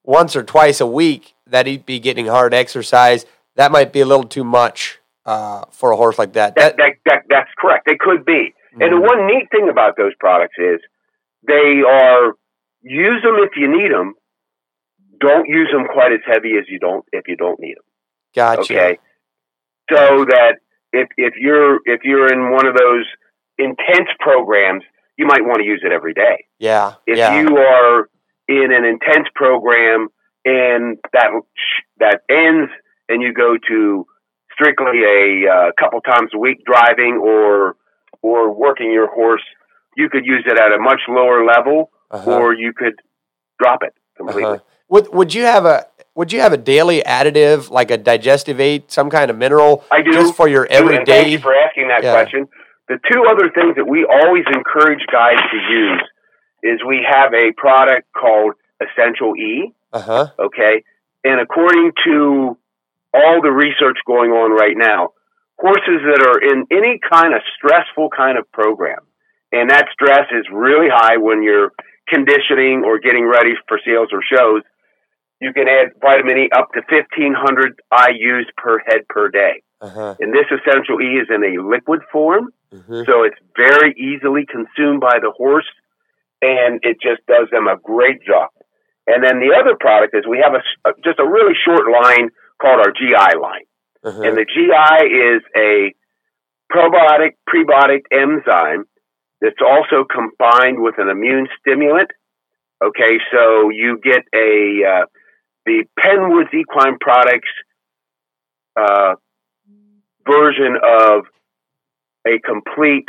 once 0.04 0.36
or 0.36 0.44
twice 0.44 0.82
a 0.82 0.88
week, 0.88 1.34
that 1.48 1.66
he'd 1.66 1.86
be 1.86 2.00
getting 2.00 2.28
hard 2.28 2.54
exercise. 2.54 3.26
That 3.56 3.72
might 3.72 3.94
be 3.94 4.02
a 4.02 4.06
little 4.06 4.26
too 4.26 4.44
much 4.44 5.00
uh, 5.26 5.64
for 5.72 5.92
a 5.92 5.96
horse 5.96 6.20
like 6.20 6.34
that. 6.34 6.56
That, 6.56 6.76
that, 6.78 6.94
that 7.06 7.24
that's 7.30 7.50
correct. 7.58 7.86
They 7.88 7.98
could 7.98 8.26
be. 8.26 8.54
Mm-hmm. 8.75 8.82
And 8.82 8.94
the 8.94 9.01
one 9.01 9.27
neat 9.27 9.48
thing 9.51 9.70
about 9.70 9.96
those 9.98 10.13
products 10.20 10.55
is 10.58 10.79
they 11.48 11.82
are 11.88 12.34
use 12.82 13.24
them 13.24 13.36
if 13.39 13.51
you 13.55 13.72
need 13.72 13.91
them. 13.91 14.13
Don't 15.20 15.48
use 15.48 15.70
them 15.72 15.88
quite 15.91 16.12
as 16.12 16.20
heavy 16.27 16.58
as 16.60 16.65
you 16.67 16.79
don't 16.79 17.05
if 17.12 17.27
you 17.27 17.38
don't 17.38 17.60
need 17.60 17.75
them. 17.77 17.86
Gotcha. 18.36 18.62
Okay 18.62 19.00
so 19.89 20.25
that 20.25 20.55
if 20.91 21.10
if 21.17 21.36
you're 21.38 21.79
if 21.86 22.01
you're 22.03 22.32
in 22.32 22.51
one 22.51 22.67
of 22.67 22.75
those 22.75 23.05
intense 23.58 24.10
programs, 24.20 24.84
you 25.17 25.25
might 25.25 25.44
want 25.44 25.60
to 25.60 25.65
use 25.65 25.82
it 25.84 25.91
every 25.91 26.13
day. 26.13 26.46
Yeah. 26.60 26.96
If 27.05 27.17
yeah. 27.17 27.39
you 27.39 27.58
are 27.58 28.10
in 28.48 28.72
an 28.72 28.86
intense 28.86 29.27
program 29.36 30.10
and 30.44 30.98
that 31.13 31.29
that 32.00 32.22
ends 32.29 32.72
and 33.10 33.22
you 33.22 33.34
go 33.34 33.58
to 33.67 34.05
strictly 34.53 35.03
a 35.03 35.51
uh, 35.51 35.72
couple 35.79 36.01
times 36.01 36.32
a 36.34 36.38
week 36.38 36.63
driving 36.65 37.20
or 37.22 37.75
or 38.25 38.51
working 38.51 38.91
your 38.91 39.08
horse, 39.08 39.44
you 39.96 40.10
could 40.10 40.25
use 40.25 40.44
it 40.48 40.58
at 40.60 40.72
a 40.72 40.79
much 40.79 41.01
lower 41.08 41.46
level, 41.46 41.91
uh-huh. 42.10 42.39
or 42.39 42.53
you 42.53 42.74
could 42.74 42.96
drop 43.60 43.84
it 43.84 43.94
completely. 44.17 44.44
Uh-huh. 44.44 44.60
Would 44.89 45.13
Would 45.13 45.34
you 45.34 45.44
have 45.44 45.65
a 45.65 45.86
would 46.15 46.32
you 46.32 46.39
have 46.39 46.53
a 46.53 46.58
daily 46.58 47.01
additive 47.01 47.70
like 47.70 47.91
a 47.91 47.98
digestive 47.98 48.60
aid, 48.60 48.89
some 48.89 49.10
kind 49.10 49.29
of 49.29 49.38
mineral? 49.38 49.84
I 49.91 50.01
do. 50.01 50.12
Just 50.12 50.36
for 50.36 50.48
your 50.48 50.65
everyday. 50.65 51.05
Thank 51.05 51.27
you 51.29 51.39
for 51.39 51.53
asking 51.53 51.89
that 51.89 52.03
yeah. 52.03 52.13
question. 52.13 52.48
The 52.88 53.00
two 53.12 53.25
other 53.29 53.50
things 53.50 53.75
that 53.75 53.88
we 53.88 54.05
always 54.05 54.46
encourage 54.53 55.03
guys 55.12 55.39
to 55.51 55.58
use 55.58 56.03
is 56.63 56.79
we 56.88 57.05
have 57.08 57.34
a 57.34 57.51
product 57.58 58.08
called 58.13 58.53
Essential 58.82 59.36
E. 59.36 59.74
Uh 59.91 60.01
huh. 60.01 60.27
Okay. 60.39 60.84
And 61.24 61.39
according 61.41 61.91
to 62.05 62.58
all 63.13 63.41
the 63.41 63.51
research 63.51 63.98
going 64.05 64.32
on 64.32 64.51
right 64.51 64.77
now, 64.77 65.13
horses 65.58 66.02
that 66.04 66.22
are 66.22 66.40
in 66.42 66.66
any 66.72 67.00
kind 67.00 67.34
of 67.34 67.42
stressful 67.58 68.10
kind 68.16 68.38
of 68.38 68.50
program. 68.52 69.00
And 69.52 69.70
that 69.70 69.88
stress 69.94 70.28
is 70.32 70.46
really 70.52 70.88
high 70.92 71.18
when 71.18 71.44
you're 71.44 71.72
conditioning 72.08 72.84
or 72.86 73.00
getting 73.00 73.26
ready 73.28 73.54
for 73.68 73.80
sales 73.86 74.10
or 74.12 74.22
shows. 74.22 74.64
You 75.42 75.54
can 75.54 75.68
add 75.68 75.94
vitamin 76.02 76.38
E 76.38 76.50
up 76.56 76.72
to 76.74 76.82
1500 76.88 77.80
IUs 77.92 78.46
per 78.58 78.80
head 78.86 79.08
per 79.10 79.30
day. 79.30 79.64
Uh-huh. 79.82 80.16
And 80.20 80.34
this 80.34 80.48
essential 80.52 81.02
E 81.02 81.20
is 81.20 81.28
in 81.30 81.44
a 81.44 81.62
liquid 81.62 82.02
form, 82.12 82.50
hmm 82.72 83.04
so 83.06 83.24
it's 83.24 83.38
very 83.56 83.94
easily 83.96 84.46
consumed 84.46 85.00
by 85.00 85.20
the 85.22 85.32
horse, 85.32 85.68
and 86.42 86.80
it 86.84 86.98
just 87.02 87.26
does 87.28 87.48
them 87.52 87.68
a 87.68 87.78
great 87.78 88.20
job. 88.26 88.50
And 89.08 89.24
then 89.24 89.40
the 89.40 89.56
other 89.56 89.76
product 89.80 90.16
is 90.16 90.26
we 90.28 90.40
have 90.44 90.56
a- 90.56 90.94
just 91.04 91.20
a 91.20 91.28
really 91.28 91.54
short 91.64 91.86
line 91.92 92.30
called 92.62 92.80
our 92.80 92.92
GI 92.92 93.38
line. 93.40 93.66
Uh-huh. 94.06 94.22
And 94.22 94.38
the 94.38 94.46
GI 94.46 95.06
is 95.10 95.42
a 95.58 95.94
probiotic 96.72 97.34
prebiotic 97.50 98.04
enzyme 98.12 98.86
that's 99.42 99.62
also 99.66 100.06
combined 100.06 100.80
with 100.80 100.96
an 101.00 101.10
immune 101.10 101.48
stimulant. 101.60 102.12
Okay, 102.84 103.18
so 103.34 103.70
you 103.72 104.00
get 104.04 104.22
a 104.34 104.82
uh, 104.86 105.06
the 105.66 105.86
Penwoods 106.00 106.54
Equine 106.54 106.98
Products 107.00 107.50
uh, 108.80 109.16
version 110.28 110.78
of 110.84 111.26
a 112.28 112.40
complete 112.46 113.08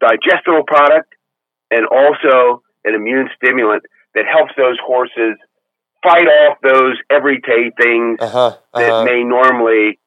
digestible 0.00 0.64
product 0.66 1.14
and 1.70 1.86
also 1.86 2.62
an 2.84 2.94
immune 2.94 3.28
stimulant 3.36 3.84
that 4.14 4.24
helps 4.30 4.52
those 4.56 4.78
horses 4.84 5.36
fight 6.02 6.26
off 6.26 6.58
those 6.62 6.96
everyday 7.10 7.70
things 7.80 8.18
Uh-huh. 8.20 8.56
that 8.74 8.82
Uh-huh. 8.92 9.04
may 9.04 9.24
normally 9.24 9.98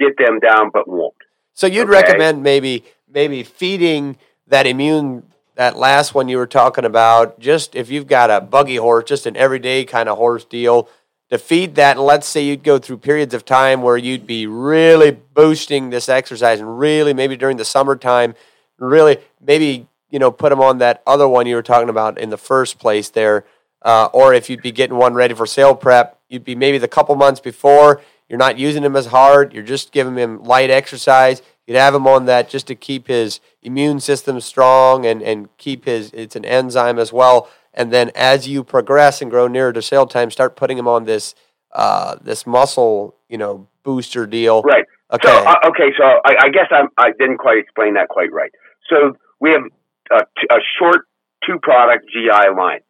get 0.00 0.16
them 0.18 0.38
down 0.38 0.70
but 0.72 0.86
won't. 0.88 1.14
So 1.54 1.66
you'd 1.66 1.82
Okay. 1.88 1.90
recommend 2.02 2.42
maybe 2.42 2.84
maybe 3.10 3.42
feeding 3.42 4.16
that 4.46 4.66
immune 4.66 5.22
that 5.54 5.76
last 5.76 6.14
one 6.14 6.28
you 6.28 6.36
were 6.36 6.46
talking 6.46 6.84
about, 6.84 7.40
just 7.40 7.74
if 7.74 7.90
you've 7.90 8.06
got 8.06 8.30
a 8.30 8.40
buggy 8.40 8.76
horse, 8.76 9.04
just 9.08 9.26
an 9.26 9.36
everyday 9.36 9.84
kind 9.84 10.08
of 10.08 10.16
horse 10.16 10.44
deal, 10.44 10.88
to 11.30 11.38
feed 11.38 11.74
that 11.74 11.96
and 11.96 12.06
let's 12.06 12.26
say 12.28 12.40
you'd 12.42 12.62
go 12.62 12.78
through 12.78 12.98
periods 12.98 13.34
of 13.34 13.44
time 13.44 13.82
where 13.82 13.96
you'd 13.96 14.26
be 14.26 14.46
really 14.46 15.10
boosting 15.10 15.90
this 15.90 16.08
exercise 16.08 16.60
and 16.60 16.78
really 16.78 17.12
maybe 17.12 17.36
during 17.36 17.56
the 17.56 17.64
summertime, 17.64 18.34
really 18.78 19.18
maybe, 19.44 19.88
you 20.10 20.18
know, 20.20 20.30
put 20.30 20.50
them 20.50 20.60
on 20.60 20.78
that 20.78 21.02
other 21.06 21.26
one 21.26 21.46
you 21.46 21.56
were 21.56 21.62
talking 21.62 21.88
about 21.88 22.18
in 22.18 22.30
the 22.30 22.38
first 22.38 22.78
place 22.78 23.08
there. 23.10 23.44
Uh, 23.82 24.08
or 24.12 24.34
if 24.34 24.50
you'd 24.50 24.62
be 24.62 24.72
getting 24.72 24.96
one 24.96 25.14
ready 25.14 25.34
for 25.34 25.46
sale 25.46 25.74
prep, 25.74 26.18
you'd 26.28 26.44
be 26.44 26.54
maybe 26.54 26.78
the 26.78 26.88
couple 26.88 27.14
months 27.14 27.40
before, 27.40 28.02
you're 28.28 28.38
not 28.38 28.58
using 28.58 28.82
him 28.82 28.96
as 28.96 29.06
hard, 29.06 29.52
you're 29.54 29.62
just 29.62 29.92
giving 29.92 30.16
him 30.16 30.42
light 30.42 30.70
exercise. 30.70 31.42
You'd 31.66 31.76
have 31.76 31.94
him 31.94 32.06
on 32.06 32.24
that 32.26 32.48
just 32.48 32.66
to 32.68 32.74
keep 32.74 33.08
his 33.08 33.40
immune 33.62 34.00
system 34.00 34.40
strong 34.40 35.04
and, 35.04 35.22
and 35.22 35.54
keep 35.58 35.84
his, 35.84 36.10
it's 36.12 36.34
an 36.34 36.44
enzyme 36.44 36.98
as 36.98 37.12
well. 37.12 37.48
And 37.74 37.92
then 37.92 38.10
as 38.14 38.48
you 38.48 38.64
progress 38.64 39.20
and 39.20 39.30
grow 39.30 39.48
nearer 39.48 39.72
to 39.72 39.82
sale 39.82 40.06
time, 40.06 40.30
start 40.30 40.56
putting 40.56 40.78
him 40.78 40.88
on 40.88 41.04
this, 41.04 41.34
uh, 41.72 42.16
this 42.22 42.46
muscle, 42.46 43.14
you 43.28 43.36
know, 43.36 43.68
booster 43.82 44.26
deal. 44.26 44.62
Right. 44.62 44.84
Okay. 45.12 45.28
So 45.28 45.36
uh, 45.36 45.56
okay, 45.68 45.92
so 45.96 46.04
I, 46.04 46.46
I 46.46 46.48
guess 46.48 46.66
I'm, 46.70 46.88
I 46.96 47.12
didn't 47.18 47.38
quite 47.38 47.58
explain 47.58 47.94
that 47.94 48.08
quite 48.08 48.32
right. 48.32 48.50
So 48.90 49.16
we 49.40 49.50
have 49.50 49.62
a 50.10 50.56
short 50.78 51.06
two 51.46 51.58
product 51.60 52.06
GI 52.12 52.50
line. 52.56 52.80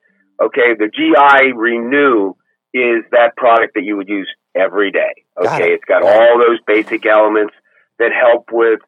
Okay, 0.41 0.75
the 0.79 0.89
GI 0.89 1.53
Renew 1.53 2.35
is 2.75 3.05
that 3.13 3.37
product 3.37 3.75
that 3.75 3.83
you 3.85 3.97
would 3.97 4.09
use 4.09 4.29
every 4.55 4.91
day. 4.93 5.25
Got 5.43 5.55
Okay, 5.61 5.71
it. 5.73 5.75
it's 5.75 5.85
got 5.85 6.03
Got 6.03 6.15
it. 6.15 6.31
all 6.31 6.39
those 6.39 6.59
basic 6.67 7.07
elements 7.07 7.55
that 7.99 8.11
help 8.13 8.51
with 8.53 8.81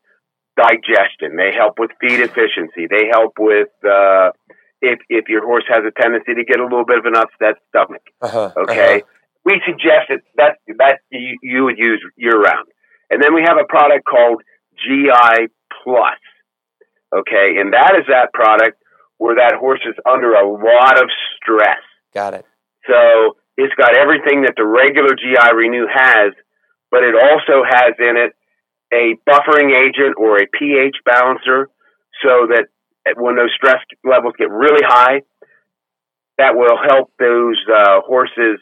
digestion. 0.56 1.36
They 1.36 1.52
help 1.56 1.78
with 1.78 1.90
feed 2.00 2.20
efficiency. 2.20 2.86
They 2.88 3.08
help 3.10 3.34
with 3.38 3.68
uh, 3.84 4.30
if 4.80 4.98
if 5.08 5.28
your 5.28 5.44
horse 5.44 5.64
has 5.68 5.82
a 5.86 5.90
tendency 6.00 6.34
to 6.34 6.44
get 6.44 6.60
a 6.60 6.64
little 6.64 6.84
bit 6.84 6.98
of 6.98 7.06
an 7.06 7.16
upset 7.16 7.56
stomach. 7.68 8.02
uh-huh, 8.20 8.52
Okay, 8.56 9.02
uh-huh. 9.02 9.06
we 9.44 9.60
suggest 9.66 10.08
that 10.08 10.20
that 10.36 10.58
that 10.78 10.98
you, 11.10 11.36
you 11.42 11.64
would 11.64 11.78
use 11.78 12.00
year 12.16 12.38
round, 12.40 12.68
and 13.10 13.22
then 13.22 13.34
we 13.34 13.42
have 13.46 13.56
a 13.58 13.66
product 13.66 14.04
called 14.04 14.42
GI 14.76 15.48
Plus. 15.82 16.18
Okay, 17.14 17.56
and 17.58 17.72
that 17.72 17.96
is 17.98 18.06
that 18.08 18.32
product 18.32 18.79
where 19.20 19.36
that 19.36 19.60
horse 19.60 19.84
is 19.84 19.94
under 20.08 20.32
a 20.32 20.48
lot 20.48 20.96
of 20.96 21.10
stress. 21.36 21.84
Got 22.14 22.32
it. 22.32 22.46
So 22.88 23.36
it's 23.58 23.74
got 23.76 23.94
everything 23.94 24.48
that 24.48 24.54
the 24.56 24.64
regular 24.64 25.12
GI 25.12 25.54
Renew 25.54 25.84
has, 25.92 26.32
but 26.90 27.04
it 27.04 27.12
also 27.14 27.60
has 27.68 27.92
in 28.00 28.16
it 28.16 28.32
a 28.90 29.20
buffering 29.28 29.76
agent 29.76 30.16
or 30.16 30.38
a 30.38 30.46
pH 30.48 30.96
balancer 31.04 31.68
so 32.24 32.48
that 32.48 32.72
when 33.16 33.36
those 33.36 33.52
stress 33.54 33.84
levels 34.02 34.32
get 34.38 34.48
really 34.50 34.82
high, 34.82 35.20
that 36.38 36.56
will 36.56 36.78
help 36.80 37.12
those 37.18 37.60
uh, 37.68 38.00
horses 38.00 38.58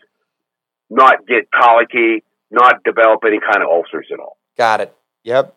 not 0.90 1.24
get 1.28 1.46
colicky, 1.54 2.24
not 2.50 2.82
develop 2.82 3.20
any 3.24 3.38
kind 3.38 3.62
of 3.62 3.70
ulcers 3.70 4.08
at 4.12 4.18
all. 4.18 4.36
Got 4.56 4.80
it. 4.80 4.92
Yep. 5.22 5.54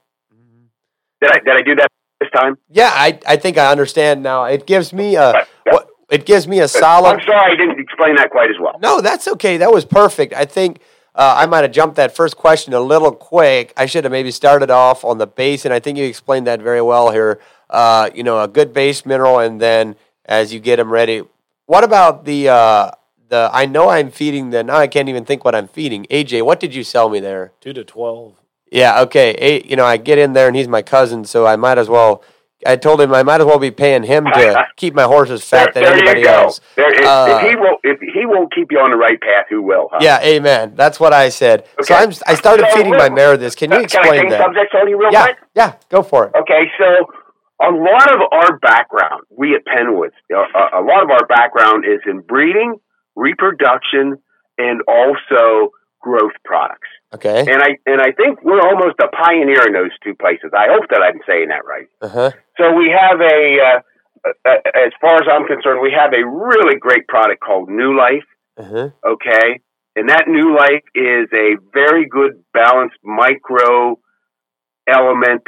Did 1.22 1.32
I, 1.32 1.40
did 1.40 1.56
I 1.58 1.62
do 1.64 1.76
that 1.76 1.88
this 2.22 2.30
time? 2.32 2.58
Yeah, 2.70 2.92
I, 2.94 3.20
I 3.28 3.36
think 3.36 3.58
I 3.58 3.72
understand 3.72 4.24
now. 4.24 4.46
It 4.46 4.66
gives 4.66 4.94
me 4.94 5.16
a 5.16 5.32
Right, 5.34 5.48
yeah. 5.66 5.74
what 5.74 5.88
it 6.10 6.26
gives 6.26 6.48
me 6.48 6.60
a 6.60 6.68
solid 6.68 7.10
I'm 7.20 7.26
sorry 7.26 7.54
I 7.54 7.56
didn't 7.56 7.80
explain 7.80 8.16
that 8.16 8.30
quite 8.32 8.50
as 8.50 8.58
well. 8.60 8.78
No, 8.82 9.02
that's 9.02 9.28
okay. 9.28 9.58
That 9.58 9.72
was 9.72 9.86
perfect. 9.86 10.34
I 10.34 10.46
think 10.46 10.80
uh, 11.16 11.36
I 11.38 11.46
might 11.46 11.62
have 11.62 11.72
jumped 11.72 11.96
that 11.98 12.16
first 12.16 12.38
question 12.38 12.74
a 12.74 12.80
little 12.80 13.12
quick. 13.12 13.74
I 13.76 13.86
should 13.86 14.04
have 14.06 14.12
maybe 14.12 14.32
started 14.32 14.70
off 14.70 15.04
on 15.04 15.18
the 15.18 15.28
base, 15.28 15.66
and 15.66 15.74
I 15.74 15.80
think 15.80 15.98
you 15.98 16.06
explained 16.06 16.48
that 16.48 16.62
very 16.62 16.82
well 16.82 17.12
here. 17.12 17.40
Uh, 17.70 18.10
you 18.14 18.24
know, 18.24 18.42
a 18.42 18.48
good 18.48 18.74
base 18.74 19.06
mineral, 19.06 19.40
and 19.40 19.60
then 19.60 19.96
as 20.26 20.54
you 20.54 20.60
get 20.60 20.76
them 20.78 20.92
ready. 20.92 21.24
What 21.66 21.84
about 21.84 22.26
the 22.26 22.50
uh, 22.50 22.92
the? 23.30 23.50
I 23.54 23.66
know 23.66 23.90
I'm 23.90 24.12
feeding 24.12 24.50
the. 24.50 24.64
Now 24.64 24.78
I 24.78 24.88
can't 24.88 25.08
even 25.10 25.24
think 25.24 25.46
what 25.46 25.56
I'm 25.56 25.68
feeding. 25.70 26.06
AJ, 26.10 26.44
what 26.46 26.60
did 26.60 26.76
you 26.76 26.84
sell 26.84 27.10
me 27.10 27.20
there? 27.22 27.54
Two 27.62 27.72
to 27.74 27.84
twelve. 27.86 28.41
Yeah, 28.72 29.02
okay. 29.02 29.62
You 29.66 29.76
know, 29.76 29.86
I 29.86 29.98
get 29.98 30.18
in 30.18 30.34
there, 30.34 30.48
and 30.48 30.56
he's 30.56 30.68
my 30.68 30.82
cousin, 30.82 31.26
so 31.26 31.46
I 31.46 31.56
might 31.58 31.78
as 31.78 31.90
well. 31.90 32.24
I 32.66 32.76
told 32.76 33.02
him 33.02 33.12
I 33.14 33.24
might 33.24 33.42
as 33.42 33.46
well 33.48 33.58
be 33.60 33.72
paying 33.72 34.04
him 34.04 34.26
to 34.26 34.66
keep 34.78 34.94
my 34.94 35.04
horses 35.04 35.44
fat 35.44 35.74
than 35.74 35.84
there 35.84 35.94
anybody 35.94 36.20
you 36.22 36.26
go. 36.28 36.44
else. 36.44 36.62
There, 36.76 36.94
if, 36.94 37.06
Uh, 37.08 37.40
if 37.42 37.50
he 37.50 37.56
won't, 37.56 37.80
if 37.84 38.00
he 38.00 38.26
won't 38.26 38.54
keep 38.54 38.72
you 38.72 38.80
on 38.80 38.92
the 38.92 38.98
right 38.98 39.20
path, 39.20 39.48
who 39.50 39.62
will? 39.64 39.90
Huh? 39.92 39.98
Yeah, 40.02 40.20
amen. 40.24 40.74
That's 40.76 41.00
what 41.00 41.12
I 41.12 41.30
said. 41.30 41.66
So 41.82 41.96
I'm, 41.96 42.12
I 42.28 42.36
started 42.36 42.68
So 42.70 42.78
feeding 42.78 42.96
my 42.96 43.10
mare 43.10 43.36
this. 43.36 43.56
Can 43.56 43.72
you 43.72 43.78
Can 43.78 43.82
I 43.82 43.84
explain 43.86 44.30
that? 44.30 44.42
subjects 44.42 44.74
on 44.80 44.88
you 44.88 44.98
real 45.00 45.12
Yeah, 45.12 45.24
quick? 45.24 45.38
yeah, 45.56 45.74
go 45.90 46.04
for 46.04 46.28
it. 46.28 46.36
Okay, 46.36 46.72
so 46.78 47.08
a 47.62 47.72
lot 47.74 48.14
of 48.14 48.22
our 48.32 48.58
background, 48.60 49.24
we 49.36 49.56
at 49.56 49.66
Penwoods, 49.66 50.14
uh, 50.34 50.38
a, 50.38 50.82
a 50.82 50.84
lot 50.86 51.04
of 51.04 51.10
our 51.10 51.26
background 51.26 51.84
is 51.86 52.00
in 52.06 52.22
breeding, 52.22 52.76
reproduction, 53.16 54.18
and 54.60 54.82
also 54.88 55.72
growth 56.00 56.34
products. 56.46 56.88
Okay. 57.14 57.40
And 57.42 57.62
I 57.62 57.78
and 57.86 58.00
I 58.02 58.12
think 58.12 58.42
we're 58.44 58.62
almost 58.62 58.96
a 59.02 59.08
pioneer 59.08 59.68
in 59.68 59.74
those 59.74 59.92
two 60.04 60.16
places. 60.16 60.52
I 60.56 60.68
hope 60.70 60.90
that 60.90 61.02
I'm 61.02 61.20
saying 61.28 61.50
that 61.50 61.66
right. 61.66 61.88
Uh 62.02 62.08
huh. 62.08 62.32
So 62.58 62.74
we 62.74 62.90
have 62.90 63.20
a, 63.20 63.58
uh, 63.60 64.30
uh, 64.46 64.56
as 64.76 64.94
far 65.02 65.16
as 65.16 65.28
I'm 65.30 65.46
concerned, 65.46 65.82
we 65.82 65.92
have 65.92 66.14
a 66.14 66.26
really 66.26 66.78
great 66.80 67.08
product 67.08 67.42
called 67.42 67.70
New 67.70 67.98
Life. 67.98 68.24
Uh 68.58 68.64
huh. 68.64 68.90
Okay, 69.06 69.60
and 69.96 70.10
that 70.10 70.28
New 70.28 70.56
Life 70.56 70.88
is 70.96 71.28
a 71.34 71.58
very 71.74 72.08
good 72.08 72.44
balanced 72.54 72.98
micro 73.04 74.00
element, 74.88 75.44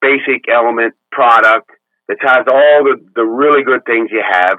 basic 0.00 0.48
element 0.48 0.94
product 1.10 1.70
that 2.08 2.18
has 2.20 2.44
all 2.48 2.84
the, 2.84 2.96
the 3.14 3.24
really 3.24 3.64
good 3.64 3.84
things 3.84 4.08
you 4.10 4.22
have. 4.24 4.58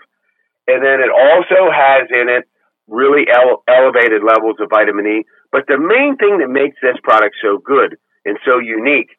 And 0.68 0.84
then 0.84 1.02
it 1.02 1.10
also 1.10 1.72
has 1.72 2.08
in 2.10 2.30
it 2.30 2.48
really 2.88 3.26
ele- 3.28 3.64
elevated 3.68 4.22
levels 4.24 4.56
of 4.60 4.70
vitamin 4.70 5.06
E. 5.08 5.24
But 5.54 5.68
the 5.68 5.78
main 5.78 6.18
thing 6.18 6.40
that 6.40 6.50
makes 6.50 6.78
this 6.82 6.98
product 7.04 7.36
so 7.40 7.60
good 7.60 7.98
and 8.26 8.40
so 8.44 8.58
unique 8.58 9.12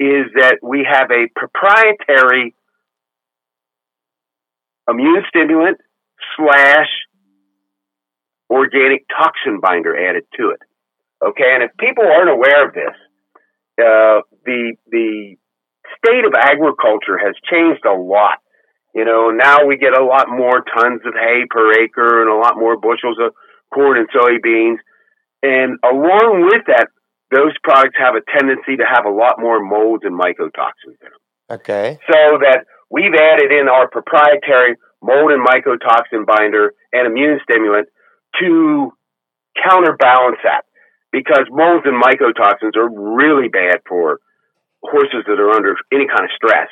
is 0.00 0.32
that 0.34 0.58
we 0.62 0.88
have 0.90 1.10
a 1.10 1.28
proprietary 1.36 2.56
immune 4.88 5.22
stimulant 5.28 5.76
slash 6.36 6.88
organic 8.48 9.04
toxin 9.14 9.60
binder 9.60 9.94
added 10.08 10.24
to 10.38 10.50
it. 10.56 10.60
Okay, 11.22 11.52
and 11.52 11.62
if 11.62 11.70
people 11.78 12.04
aren't 12.04 12.30
aware 12.30 12.66
of 12.66 12.72
this, 12.72 12.96
uh, 13.78 14.24
the 14.46 14.72
the 14.90 15.36
state 16.00 16.24
of 16.24 16.32
agriculture 16.34 17.18
has 17.18 17.34
changed 17.50 17.84
a 17.84 17.92
lot. 17.92 18.38
You 18.94 19.04
know, 19.04 19.30
now 19.30 19.66
we 19.66 19.76
get 19.76 19.92
a 19.92 20.04
lot 20.04 20.28
more 20.30 20.64
tons 20.64 21.02
of 21.04 21.12
hay 21.12 21.44
per 21.50 21.72
acre 21.82 22.22
and 22.22 22.30
a 22.30 22.36
lot 22.36 22.56
more 22.56 22.76
bushels 22.76 23.18
of 23.20 23.34
corn 23.72 23.98
and 23.98 24.08
soybeans. 24.08 24.78
And 25.44 25.76
along 25.84 26.48
with 26.48 26.64
that, 26.72 26.88
those 27.30 27.52
products 27.62 27.96
have 28.00 28.14
a 28.16 28.24
tendency 28.32 28.80
to 28.80 28.86
have 28.88 29.04
a 29.04 29.12
lot 29.12 29.36
more 29.38 29.60
molds 29.60 30.04
and 30.08 30.16
mycotoxins 30.18 30.96
in 31.04 31.10
them. 31.12 31.20
Okay. 31.60 31.98
So 32.08 32.38
that 32.40 32.64
we've 32.88 33.12
added 33.12 33.52
in 33.52 33.68
our 33.68 33.88
proprietary 33.88 34.76
mold 35.02 35.32
and 35.32 35.44
mycotoxin 35.44 36.24
binder 36.24 36.72
and 36.92 37.06
immune 37.06 37.40
stimulant 37.44 37.88
to 38.40 38.92
counterbalance 39.60 40.38
that. 40.44 40.64
because 41.12 41.46
molds 41.50 41.84
and 41.86 42.00
mycotoxins 42.02 42.74
are 42.76 42.88
really 42.88 43.48
bad 43.48 43.78
for 43.88 44.18
horses 44.82 45.22
that 45.26 45.38
are 45.38 45.50
under 45.50 45.76
any 45.92 46.06
kind 46.08 46.24
of 46.24 46.30
stress. 46.34 46.68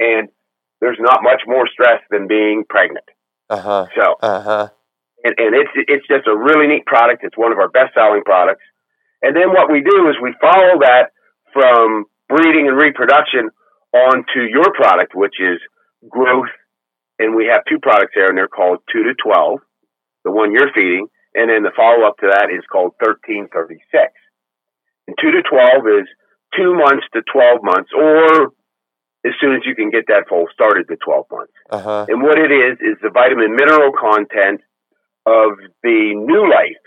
And 0.00 0.28
there's 0.80 0.98
not 1.00 1.20
much 1.22 1.42
more 1.46 1.66
stress 1.68 2.00
than 2.10 2.26
being 2.26 2.64
pregnant. 2.68 3.04
Uh 3.50 3.60
huh. 3.60 3.86
So, 3.98 4.14
Uh 4.22 4.40
huh. 4.42 4.68
And, 5.24 5.34
and 5.38 5.54
it's 5.56 5.74
it's 5.74 6.06
just 6.06 6.28
a 6.28 6.36
really 6.36 6.68
neat 6.68 6.86
product. 6.86 7.24
It's 7.24 7.36
one 7.36 7.50
of 7.50 7.58
our 7.58 7.68
best 7.68 7.94
selling 7.94 8.22
products. 8.24 8.62
And 9.22 9.34
then 9.34 9.48
what 9.48 9.72
we 9.72 9.80
do 9.80 10.08
is 10.10 10.16
we 10.20 10.34
follow 10.40 10.80
that 10.84 11.16
from 11.52 12.04
breeding 12.28 12.68
and 12.68 12.76
reproduction 12.76 13.48
onto 13.92 14.40
your 14.52 14.72
product, 14.74 15.14
which 15.14 15.40
is 15.40 15.58
growth. 16.08 16.52
And 17.18 17.34
we 17.34 17.46
have 17.46 17.62
two 17.68 17.78
products 17.80 18.12
there, 18.14 18.28
and 18.28 18.36
they're 18.36 18.48
called 18.48 18.80
two 18.92 19.04
to 19.04 19.14
twelve, 19.14 19.60
the 20.24 20.32
one 20.32 20.52
you're 20.52 20.72
feeding, 20.74 21.06
and 21.34 21.48
then 21.48 21.62
the 21.62 21.70
follow 21.74 22.06
up 22.06 22.18
to 22.18 22.26
that 22.26 22.50
is 22.50 22.64
called 22.70 22.92
thirteen 23.02 23.48
thirty 23.52 23.78
six. 23.90 24.12
And 25.06 25.16
two 25.20 25.30
to 25.30 25.42
twelve 25.42 25.86
is 25.86 26.08
two 26.56 26.74
months 26.74 27.06
to 27.14 27.22
twelve 27.32 27.62
months, 27.62 27.90
or 27.96 28.52
as 29.24 29.32
soon 29.40 29.54
as 29.54 29.62
you 29.64 29.74
can 29.74 29.90
get 29.90 30.08
that 30.08 30.28
foal 30.28 30.48
started 30.52 30.88
to 30.88 30.96
twelve 30.96 31.26
months. 31.30 31.52
Uh 31.70 31.80
huh. 31.80 32.06
And 32.08 32.20
what 32.20 32.36
it 32.36 32.50
is 32.50 32.78
is 32.80 32.98
the 33.00 33.10
vitamin 33.10 33.54
mineral 33.54 33.92
content 33.92 34.60
of 35.26 35.58
the 35.82 36.14
new 36.14 36.48
life. 36.50 36.80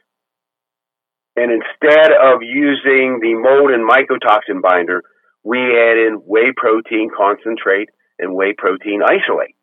And 1.36 1.52
instead 1.52 2.12
of 2.12 2.42
using 2.42 3.20
the 3.22 3.34
mold 3.36 3.72
and 3.72 3.88
mycotoxin 3.88 4.62
binder, 4.62 5.04
we 5.44 5.60
add 5.60 5.98
in 5.98 6.22
whey 6.26 6.52
protein 6.56 7.10
concentrate 7.16 7.90
and 8.20 8.34
whey 8.34 8.54
protein 8.58 9.02
isolate, 9.04 9.56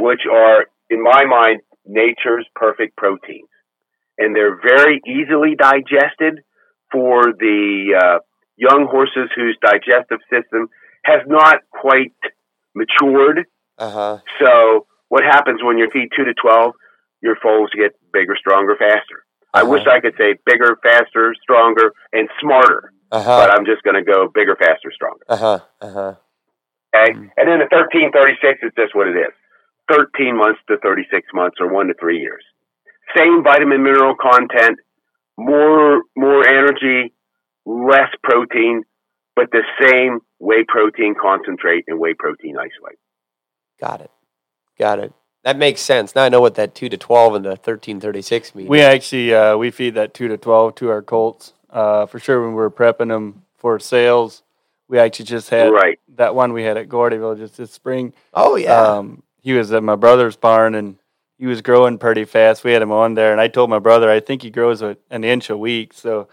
which 0.00 0.22
are, 0.30 0.66
in 0.90 1.02
my 1.02 1.24
mind, 1.24 1.60
nature's 1.86 2.46
perfect 2.54 2.96
proteins. 2.96 3.48
And 4.18 4.34
they're 4.34 4.60
very 4.60 5.00
easily 5.06 5.54
digested 5.56 6.42
for 6.90 7.32
the 7.32 7.94
uh, 8.00 8.18
young 8.56 8.86
horses 8.90 9.30
whose 9.34 9.56
digestive 9.62 10.18
system 10.30 10.68
has 11.04 11.20
not 11.26 11.56
quite 11.70 12.14
matured 12.74 13.46
Uh 13.78 13.90
huh. 13.90 14.18
so 14.40 14.86
what 15.08 15.22
happens 15.22 15.60
when 15.62 15.78
you 15.78 15.88
feed 15.92 16.08
two 16.16 16.24
to 16.24 16.34
twelve? 16.34 16.74
Your 17.24 17.36
foals 17.42 17.70
get 17.74 17.92
bigger, 18.12 18.36
stronger, 18.38 18.76
faster. 18.76 19.24
I 19.54 19.62
Uh-huh. 19.62 19.70
wish 19.70 19.86
I 19.86 19.98
could 20.00 20.14
say 20.18 20.34
bigger, 20.44 20.76
faster, 20.82 21.34
stronger, 21.42 21.92
and 22.12 22.28
smarter, 22.40 22.92
Uh 23.10 23.24
but. 23.24 23.50
I'm 23.50 23.64
just 23.64 23.82
going 23.82 23.96
to 23.96 24.02
go 24.04 24.28
bigger, 24.28 24.56
faster, 24.56 24.90
stronger. 24.92 25.24
Uh 25.28 25.36
huh. 25.36 25.58
Uh 25.80 25.92
huh. 25.98 26.14
Okay, 26.94 27.12
Mhm. 27.14 27.30
and 27.38 27.48
then 27.48 27.58
the 27.60 27.66
thirteen 27.72 28.12
thirty 28.12 28.36
six 28.42 28.60
is 28.62 28.72
just 28.76 28.94
what 28.94 29.08
it 29.08 29.16
is: 29.16 29.32
thirteen 29.90 30.36
months 30.36 30.60
to 30.68 30.76
thirty 30.78 31.06
six 31.10 31.26
months, 31.32 31.56
or 31.60 31.66
one 31.72 31.86
to 31.88 31.94
three 31.94 32.18
years. 32.20 32.44
Same 33.16 33.42
vitamin 33.42 33.82
mineral 33.82 34.14
content, 34.16 34.78
more 35.38 36.02
more 36.14 36.46
energy, 36.46 37.14
less 37.64 38.10
protein, 38.22 38.84
but 39.34 39.50
the 39.50 39.64
same 39.80 40.20
whey 40.38 40.62
protein 40.68 41.14
concentrate 41.20 41.84
and 41.88 41.98
whey 41.98 42.12
protein 42.14 42.56
isolate. 42.58 42.98
Got 43.80 44.02
it. 44.02 44.10
Got 44.78 44.98
it. 45.00 45.12
That 45.44 45.56
makes 45.58 45.80
sense. 45.80 46.14
Now 46.14 46.24
I 46.24 46.28
know 46.30 46.40
what 46.40 46.54
that 46.56 46.74
two 46.74 46.88
to 46.88 46.96
twelve 46.96 47.34
and 47.34 47.44
the 47.44 47.56
thirteen 47.56 48.00
thirty 48.00 48.22
six 48.22 48.54
mean. 48.54 48.66
We 48.66 48.80
actually 48.80 49.34
uh, 49.34 49.56
we 49.56 49.70
feed 49.70 49.94
that 49.94 50.14
two 50.14 50.28
to 50.28 50.36
twelve 50.38 50.74
to 50.76 50.88
our 50.90 51.02
colts 51.02 51.52
uh, 51.70 52.06
for 52.06 52.18
sure 52.18 52.42
when 52.44 52.54
we're 52.54 52.70
prepping 52.70 53.08
them 53.08 53.42
for 53.58 53.78
sales. 53.78 54.42
We 54.88 54.98
actually 54.98 55.26
just 55.26 55.50
had 55.50 55.70
Right. 55.72 55.98
that 56.16 56.34
one 56.34 56.52
we 56.52 56.62
had 56.62 56.76
at 56.76 56.88
Gordyville 56.88 57.38
just 57.38 57.56
this 57.56 57.70
spring. 57.72 58.12
oh 58.34 58.56
yeah. 58.56 58.74
Um, 58.80 59.22
he 59.42 59.52
was 59.52 59.70
at 59.72 59.82
my 59.82 59.96
brother's 59.96 60.36
barn 60.36 60.74
and 60.74 60.96
he 61.38 61.46
was 61.46 61.60
growing 61.62 61.98
pretty 61.98 62.24
fast. 62.24 62.64
We 62.64 62.72
had 62.72 62.80
him 62.80 62.92
on 62.92 63.14
there, 63.14 63.32
and 63.32 63.40
I 63.40 63.48
told 63.48 63.68
my 63.68 63.78
brother 63.80 64.08
I 64.10 64.20
think 64.20 64.40
he 64.42 64.50
grows 64.50 64.80
a, 64.82 64.96
an 65.10 65.24
inch 65.24 65.50
a 65.50 65.56
week, 65.58 65.92
so 65.92 66.28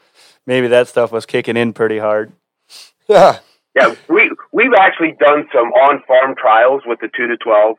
maybe 0.45 0.67
that 0.67 0.87
stuff 0.87 1.11
was 1.11 1.25
kicking 1.25 1.57
in 1.57 1.73
pretty 1.73 1.97
hard. 1.99 2.31
Yeah. 3.09 3.39
Yeah, 3.75 3.95
we 4.07 4.31
we've 4.53 4.73
actually 4.77 5.13
done 5.19 5.49
some 5.53 5.67
on 5.73 6.01
farm 6.07 6.33
trials 6.35 6.83
with 6.85 6.99
the 7.01 7.09
two 7.15 7.27
to 7.27 7.35
twelve, 7.35 7.77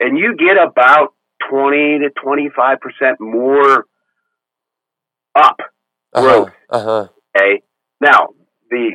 and 0.00 0.18
you 0.18 0.36
get 0.36 0.56
about 0.56 1.14
twenty 1.48 1.98
to 2.00 2.10
twenty 2.10 2.50
five 2.54 2.78
percent 2.80 3.20
more 3.20 3.86
up. 5.34 5.56
Uh 6.12 6.22
huh. 6.22 6.22
Growth. 6.22 6.52
Uh 6.70 6.82
huh. 6.82 7.08
Okay. 7.36 7.62
Now 8.00 8.28
the 8.70 8.92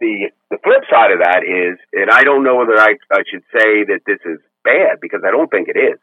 the 0.00 0.30
the 0.50 0.58
flip 0.62 0.82
side 0.90 1.12
of 1.12 1.20
that 1.20 1.42
is, 1.42 1.78
and 1.92 2.10
I 2.10 2.22
don't 2.24 2.44
know 2.44 2.56
whether 2.56 2.78
I, 2.78 2.94
I 3.10 3.22
should 3.30 3.42
say 3.52 3.84
that 3.84 4.00
this 4.06 4.20
is 4.24 4.38
bad 4.64 5.00
because 5.00 5.20
I 5.26 5.30
don't 5.30 5.50
think 5.50 5.68
it 5.68 5.78
is. 5.78 5.98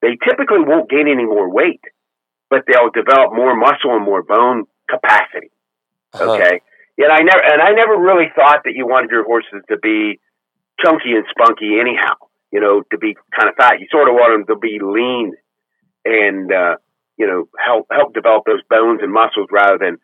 They 0.00 0.18
typically 0.28 0.60
won't 0.60 0.90
gain 0.90 1.08
any 1.08 1.24
more 1.24 1.50
weight, 1.50 1.82
but 2.50 2.64
they'll 2.66 2.90
develop 2.90 3.32
more 3.32 3.54
muscle 3.56 3.94
and 3.94 4.04
more 4.04 4.22
bone 4.22 4.66
capacity. 4.88 5.50
Uh-huh. 6.12 6.32
Okay. 6.32 6.60
And 6.98 7.10
I 7.10 7.20
never 7.22 7.42
and 7.42 7.62
I 7.62 7.72
never 7.72 7.96
really 7.96 8.30
thought 8.34 8.62
that 8.64 8.74
you 8.74 8.86
wanted 8.86 9.10
your 9.10 9.24
horses 9.24 9.62
to 9.70 9.78
be 9.78 10.20
chunky 10.84 11.12
and 11.16 11.24
spunky 11.30 11.80
anyhow. 11.80 12.14
You 12.52 12.60
know, 12.60 12.82
to 12.90 12.98
be 12.98 13.16
kind 13.36 13.48
of 13.48 13.56
fat. 13.56 13.80
You 13.80 13.86
sort 13.90 14.08
of 14.08 14.14
want 14.14 14.46
them 14.46 14.54
to 14.54 14.60
be 14.60 14.78
lean 14.80 15.32
and 16.04 16.52
uh, 16.52 16.76
you 17.16 17.26
know 17.26 17.48
help 17.58 17.86
help 17.90 18.14
develop 18.14 18.44
those 18.46 18.62
bones 18.68 19.00
and 19.02 19.12
muscles 19.12 19.48
rather 19.50 19.78
than 19.78 19.98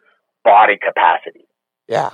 body 0.44 0.78
capacity. 0.78 1.46
Yeah. 1.86 2.10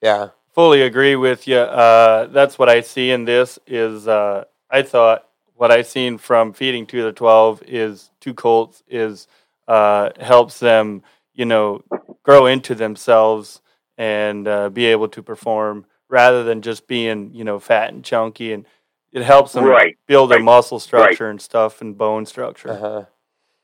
Yeah. 0.00 0.28
Fully 0.54 0.82
agree 0.82 1.16
with 1.16 1.46
you. 1.46 1.56
Uh, 1.58 2.26
that's 2.26 2.58
what 2.58 2.68
I 2.68 2.80
see 2.80 3.10
in 3.10 3.24
this. 3.24 3.58
Is 3.66 4.08
uh, 4.08 4.44
I 4.70 4.82
thought 4.82 5.26
what 5.54 5.70
I've 5.70 5.86
seen 5.86 6.18
from 6.18 6.52
feeding 6.52 6.86
two 6.86 7.02
to 7.02 7.12
twelve 7.12 7.62
is 7.66 8.10
two 8.20 8.34
colts 8.34 8.82
is 8.88 9.28
uh, 9.66 10.10
helps 10.20 10.60
them, 10.60 11.02
you 11.34 11.44
know, 11.44 11.82
grow 12.22 12.46
into 12.46 12.74
themselves 12.74 13.60
and 13.96 14.48
uh, 14.48 14.68
be 14.68 14.86
able 14.86 15.08
to 15.08 15.22
perform 15.22 15.84
rather 16.08 16.42
than 16.42 16.62
just 16.62 16.88
being, 16.88 17.32
you 17.34 17.44
know, 17.44 17.58
fat 17.58 17.92
and 17.92 18.04
chunky. 18.04 18.52
And 18.52 18.64
it 19.12 19.22
helps 19.22 19.52
them 19.52 19.64
Right, 19.64 19.96
build 20.06 20.30
their 20.30 20.38
right, 20.38 20.44
muscle 20.44 20.78
structure 20.80 21.28
and 21.30 21.40
stuff 21.40 21.80
and 21.80 21.96
bone 21.96 22.26
structure. 22.26 22.70
Uh 22.70 22.78
huh. 22.78 23.04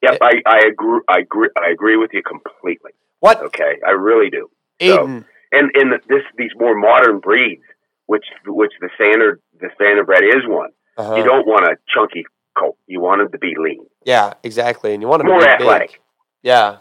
Yep, 0.02 0.18
I, 0.20 0.42
I 0.46 0.58
agree. 0.66 1.00
I 1.08 1.18
agree. 1.20 1.48
I 1.56 1.70
agree 1.70 1.96
with 1.96 2.10
you 2.12 2.22
completely. 2.22 2.92
What 3.20 3.40
Okay, 3.42 3.78
I 3.86 3.92
really 3.92 4.28
do. 4.30 4.50
So, 4.82 5.04
and 5.04 5.24
and 5.52 5.92
the, 5.92 5.98
this 6.08 6.22
these 6.36 6.50
more 6.58 6.74
modern 6.76 7.20
breeds, 7.20 7.62
which 8.06 8.24
which 8.46 8.72
the 8.80 8.90
standard 8.96 9.40
the 9.60 9.68
standard 9.74 10.04
bred 10.06 10.24
is 10.24 10.42
one. 10.46 10.70
Uh-huh. 10.96 11.14
You 11.16 11.24
don't 11.24 11.46
want 11.46 11.64
a 11.64 11.76
chunky 11.92 12.24
colt. 12.58 12.76
You 12.86 13.00
want 13.00 13.20
them 13.20 13.32
to 13.32 13.38
be 13.38 13.54
lean, 13.58 13.86
Yeah, 14.04 14.34
exactly. 14.42 14.92
And 14.92 15.02
you 15.02 15.08
want 15.08 15.20
them 15.20 15.28
more 15.28 15.40
to 15.40 15.46
be 15.46 15.52
athletic. 15.52 15.90
big. 15.92 16.00
Yeah. 16.42 16.78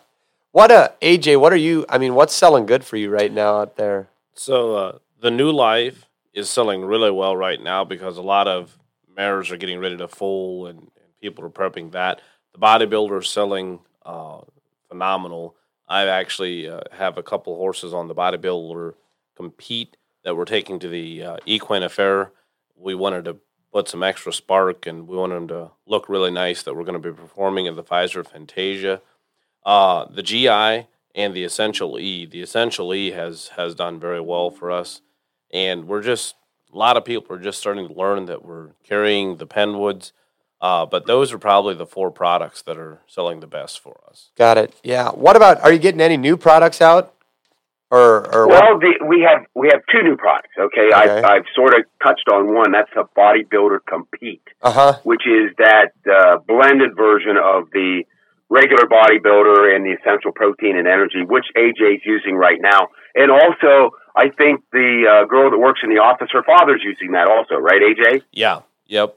What 0.52 0.72
uh 0.72 0.90
AJ, 1.02 1.40
what 1.40 1.54
are 1.54 1.58
you 1.58 1.86
I 1.90 1.98
mean, 1.98 2.14
what's 2.14 2.34
selling 2.34 2.66
good 2.66 2.84
for 2.84 2.98
you 2.98 3.10
right 3.10 3.32
now 3.32 3.60
out 3.62 3.76
there? 3.78 4.10
So 4.36 4.76
uh, 4.76 4.98
the 5.22 5.32
new 5.32 5.50
life 5.52 6.06
is 6.34 6.50
selling 6.50 6.84
really 6.84 7.12
well 7.12 7.36
right 7.36 7.62
now 7.62 7.84
because 7.84 8.18
a 8.18 8.22
lot 8.22 8.48
of 8.48 8.78
mares 9.16 9.52
are 9.52 9.58
getting 9.58 9.80
ready 9.80 9.98
to 9.98 10.08
foal 10.08 10.68
and, 10.68 10.80
and 10.80 11.20
people 11.22 11.46
are 11.46 11.50
prepping 11.50 11.92
that. 11.92 12.22
The 12.54 12.60
bodybuilder 12.60 13.22
is 13.22 13.30
selling 13.30 13.80
uh, 14.06 14.42
phenomenal. 14.88 15.56
I 15.88 16.08
actually 16.08 16.68
uh, 16.68 16.82
have 16.92 17.18
a 17.18 17.24
couple 17.24 17.56
horses 17.56 17.94
on 17.94 18.08
the 18.08 18.16
bodybuilder 18.16 18.94
compete 19.36 19.98
that 20.24 20.36
we're 20.36 20.46
taking 20.46 20.80
to 20.80 20.88
the 20.88 21.24
uh, 21.24 21.38
Equine 21.46 21.84
Affaire. 21.84 22.32
We 22.76 22.96
wanted 22.96 23.26
to 23.26 23.38
put 23.72 23.90
some 23.90 24.04
extra 24.04 24.32
spark 24.32 24.86
and 24.86 25.08
we 25.08 25.18
wanted 25.18 25.36
them 25.36 25.48
to 25.50 25.72
look 25.86 26.08
really 26.08 26.32
nice 26.32 26.64
that 26.64 26.76
we're 26.76 26.84
going 26.84 27.02
to 27.02 27.12
be 27.12 27.16
performing 27.16 27.66
in 27.66 27.76
the 27.76 27.84
Pfizer 27.84 28.26
Fantasia. 28.26 29.02
Uh, 29.66 30.06
the 30.06 30.24
GI 30.24 30.88
and 31.16 31.34
the 31.34 31.44
Essential 31.44 32.00
E. 32.00 32.26
The 32.26 32.42
Essential 32.42 32.94
E 32.94 33.12
has 33.12 33.50
has 33.50 33.76
done 33.76 34.00
very 34.00 34.22
well 34.22 34.50
for 34.50 34.72
us, 34.72 35.02
and 35.54 35.88
we're 35.88 36.02
just 36.02 36.36
a 36.74 36.78
lot 36.78 36.98
of 36.98 37.06
people 37.06 37.36
are 37.36 37.40
just 37.40 37.60
starting 37.60 37.88
to 37.88 37.94
learn 37.94 38.26
that 38.26 38.44
we're 38.44 38.70
carrying 38.84 39.38
the 39.38 39.46
Penwoods. 39.48 40.12
Uh, 40.60 40.86
but 40.86 41.06
those 41.06 41.32
are 41.34 41.38
probably 41.38 41.76
the 41.76 41.86
four 41.86 42.10
products 42.10 42.62
that 42.64 42.78
are 42.78 43.00
selling 43.06 43.42
the 43.42 43.48
best 43.48 43.80
for 43.82 44.00
us. 44.10 44.30
Got 44.38 44.58
it. 44.58 44.74
Yeah. 44.82 45.10
What 45.12 45.36
about 45.36 45.60
are 45.62 45.72
you 45.74 45.78
getting 45.80 46.00
any 46.02 46.16
new 46.18 46.36
products 46.38 46.82
out? 46.82 47.14
Or 47.92 48.26
or? 48.34 48.48
Well, 48.48 48.80
the, 48.80 49.06
we 49.06 49.22
have 49.30 49.46
we 49.54 49.68
have 49.72 49.82
two 49.92 50.02
new 50.02 50.16
products. 50.16 50.54
Okay, 50.58 50.88
Okay. 50.88 50.94
I've, 50.96 51.26
I've 51.26 51.46
sort 51.54 51.76
of 51.78 51.84
touched 52.02 52.28
on 52.32 52.56
one. 52.56 52.72
That's 52.72 52.90
a 52.96 53.04
bodybuilder 53.20 53.80
compete, 53.88 54.42
Uh-huh. 54.64 54.98
which 55.04 55.28
is 55.28 55.52
that 55.60 55.92
uh, 56.10 56.38
blended 56.48 56.96
version 56.96 57.36
of 57.38 57.70
the 57.72 58.04
regular 58.50 58.86
bodybuilder 58.88 59.76
and 59.76 59.86
the 59.86 59.92
essential 60.00 60.32
protein 60.32 60.78
and 60.78 60.88
energy, 60.88 61.24
which 61.28 61.46
AJ's 61.56 62.02
using 62.06 62.36
right 62.36 62.60
now. 62.62 62.88
And 63.16 63.30
also, 63.32 63.92
I 64.16 64.30
think 64.30 64.62
the 64.72 65.06
uh, 65.10 65.26
girl 65.28 65.50
that 65.50 65.58
works 65.58 65.82
in 65.84 65.90
the 65.90 66.02
office, 66.02 66.30
her 66.34 66.44
father's 66.44 66.82
using 66.84 67.14
that 67.14 67.28
also, 67.28 67.56
right, 67.56 67.82
AJ? 67.82 68.22
Yeah. 68.32 68.62
Yep. 68.88 69.16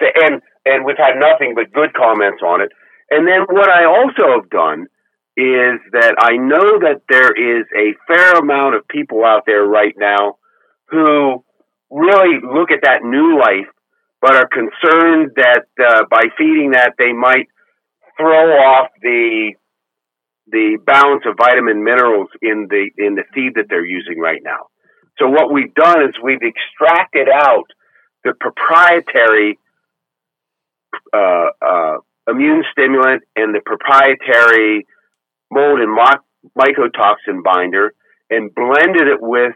So- 0.00 0.06
and 0.14 0.42
and 0.64 0.84
we've 0.84 0.98
had 0.98 1.14
nothing 1.16 1.54
but 1.54 1.72
good 1.72 1.94
comments 1.94 2.42
on 2.42 2.60
it. 2.60 2.70
And 3.10 3.26
then 3.26 3.42
what 3.48 3.70
I 3.70 3.84
also 3.84 4.40
have 4.40 4.50
done 4.50 4.86
is 5.36 5.80
that 5.92 6.14
I 6.18 6.36
know 6.36 6.80
that 6.80 7.02
there 7.08 7.32
is 7.32 7.64
a 7.74 7.94
fair 8.06 8.32
amount 8.32 8.74
of 8.74 8.86
people 8.88 9.24
out 9.24 9.44
there 9.46 9.64
right 9.64 9.94
now 9.96 10.36
who 10.86 11.42
really 11.90 12.38
look 12.42 12.70
at 12.70 12.80
that 12.82 13.02
new 13.02 13.38
life, 13.38 13.70
but 14.20 14.34
are 14.34 14.48
concerned 14.48 15.32
that 15.36 15.64
uh, 15.80 16.04
by 16.10 16.24
feeding 16.36 16.72
that 16.72 16.94
they 16.98 17.12
might 17.12 17.48
throw 18.18 18.50
off 18.58 18.90
the 19.00 19.52
the 20.50 20.78
balance 20.84 21.24
of 21.26 21.36
vitamin 21.36 21.84
minerals 21.84 22.28
in 22.40 22.68
the 22.70 22.90
in 22.96 23.14
the 23.14 23.24
feed 23.34 23.54
that 23.56 23.66
they're 23.68 23.84
using 23.84 24.18
right 24.18 24.40
now. 24.42 24.68
So 25.18 25.28
what 25.28 25.52
we've 25.52 25.74
done 25.74 26.02
is 26.02 26.14
we've 26.22 26.42
extracted 26.42 27.28
out 27.28 27.66
the 28.24 28.34
proprietary 28.38 29.58
uh, 31.12 31.48
uh, 31.60 31.96
immune 32.28 32.64
stimulant 32.72 33.22
and 33.36 33.54
the 33.54 33.60
proprietary 33.64 34.86
mold 35.50 35.80
and 35.80 35.98
mycotoxin 36.56 37.42
binder 37.42 37.94
and 38.30 38.54
blended 38.54 39.08
it 39.08 39.20
with 39.20 39.54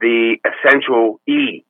the 0.00 0.36
essential 0.44 1.20
E, 1.26 1.64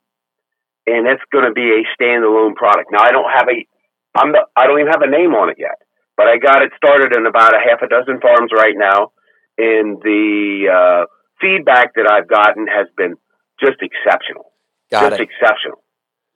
and 0.87 1.07
that's 1.07 1.23
going 1.33 1.45
to 1.45 1.53
be 1.53 1.71
a 1.71 2.03
standalone 2.03 2.55
product. 2.55 2.91
Now 2.91 3.03
I 3.03 3.13
don't 3.13 3.31
have 3.33 3.49
a 3.49 3.67
I'm 4.15 4.33
the, 4.33 4.47
I 4.57 4.67
don't 4.67 4.81
even 4.81 4.91
have 4.91 5.03
a 5.03 5.11
name 5.11 5.35
on 5.35 5.51
it 5.51 5.57
yet, 5.59 5.79
but 6.19 6.27
I 6.27 6.37
got 6.37 6.63
it 6.63 6.73
started 6.77 7.15
in 7.17 7.25
about 7.27 7.55
a 7.55 7.63
half 7.63 7.81
a 7.81 7.89
dozen 7.89 8.21
farms 8.21 8.51
right 8.53 8.75
now, 8.77 9.15
and 9.57 10.03
the 10.03 10.67
uh, 10.67 11.07
feedback 11.41 11.95
that 11.95 12.11
I've 12.11 12.27
gotten 12.27 12.67
has 12.67 12.89
been 12.99 13.15
just 13.63 13.79
exceptional, 13.81 14.51
Got 14.91 15.11
just 15.11 15.23
it. 15.23 15.31
exceptional. 15.31 15.79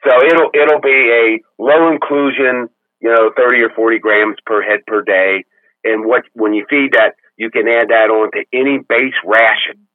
So 0.06 0.14
it'll 0.24 0.50
it'll 0.54 0.80
be 0.80 1.10
a 1.10 1.26
low 1.58 1.90
inclusion, 1.90 2.70
you 3.02 3.10
know, 3.10 3.32
thirty 3.36 3.60
or 3.60 3.70
forty 3.74 3.98
grams 3.98 4.36
per 4.46 4.62
head 4.62 4.86
per 4.86 5.02
day, 5.02 5.44
and 5.82 6.06
what 6.06 6.22
when 6.32 6.54
you 6.54 6.64
feed 6.70 6.94
that, 6.94 7.18
you 7.36 7.50
can 7.50 7.66
add 7.66 7.88
that 7.90 8.06
on 8.06 8.30
to 8.38 8.44
any 8.54 8.78
base 8.78 9.18
ration, 9.26 9.86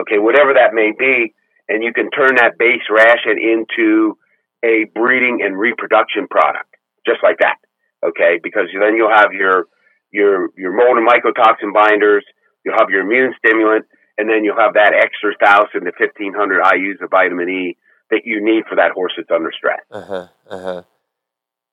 okay, 0.00 0.16
whatever 0.18 0.54
that 0.54 0.72
may 0.72 0.92
be, 0.98 1.34
and 1.68 1.84
you 1.84 1.92
can 1.92 2.10
turn 2.10 2.36
that 2.36 2.56
base 2.58 2.88
ration 2.88 3.36
into 3.36 4.16
a 4.64 4.84
breeding 4.94 5.40
and 5.44 5.58
reproduction 5.58 6.26
product, 6.28 6.68
just 7.06 7.20
like 7.22 7.38
that, 7.40 7.56
okay, 8.04 8.40
because 8.42 8.68
then 8.72 8.96
you'll 8.96 9.12
have 9.12 9.32
your 9.32 9.66
your 10.10 10.48
your 10.56 10.72
mold 10.72 10.98
and 10.98 11.06
mycotoxin 11.06 11.72
binders, 11.72 12.24
you'll 12.64 12.78
have 12.78 12.90
your 12.90 13.02
immune 13.02 13.34
stimulant, 13.38 13.86
and 14.18 14.28
then 14.28 14.44
you'll 14.44 14.58
have 14.58 14.74
that 14.74 14.92
extra 14.94 15.34
thousand 15.42 15.84
to 15.84 15.92
fifteen 15.98 16.34
hundred 16.34 16.62
IU's 16.74 16.98
of 17.00 17.10
vitamin 17.10 17.48
E 17.48 17.76
that 18.10 18.22
you 18.24 18.44
need 18.44 18.64
for 18.68 18.76
that 18.76 18.92
horse 18.92 19.12
that's 19.16 19.30
under 19.30 19.52
stress. 19.52 19.80
Uh 19.90 20.02
huh. 20.02 20.28
Uh 20.48 20.62
huh. 20.62 20.82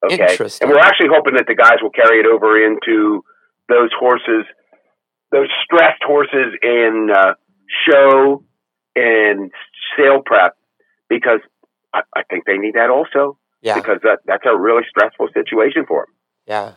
Okay. 0.06 0.38
And 0.62 0.70
we're 0.70 0.80
actually 0.80 1.10
hoping 1.12 1.36
that 1.36 1.48
the 1.48 1.56
guys 1.56 1.78
will 1.82 1.90
carry 1.90 2.20
it 2.20 2.28
over 2.28 2.64
into 2.64 3.24
those 3.68 3.90
horses, 4.00 4.46
those 5.32 5.48
stressed 5.64 6.04
horses 6.06 6.54
in 6.62 7.10
uh, 7.14 7.34
show 7.90 8.44
and 8.96 9.52
sale 9.98 10.22
prep, 10.24 10.56
because 11.10 11.40
I, 11.94 12.02
I 12.16 12.24
think 12.30 12.46
they 12.46 12.58
need 12.58 12.76
that 12.76 12.92
also. 12.92 13.40
Yeah. 13.62 13.76
Because 13.76 13.98
that, 14.04 14.20
that's 14.26 14.44
a 14.46 14.56
really 14.56 14.84
stressful 14.88 15.30
situation 15.34 15.86
for 15.88 16.06
them. 16.06 16.14
Yeah. 16.48 16.74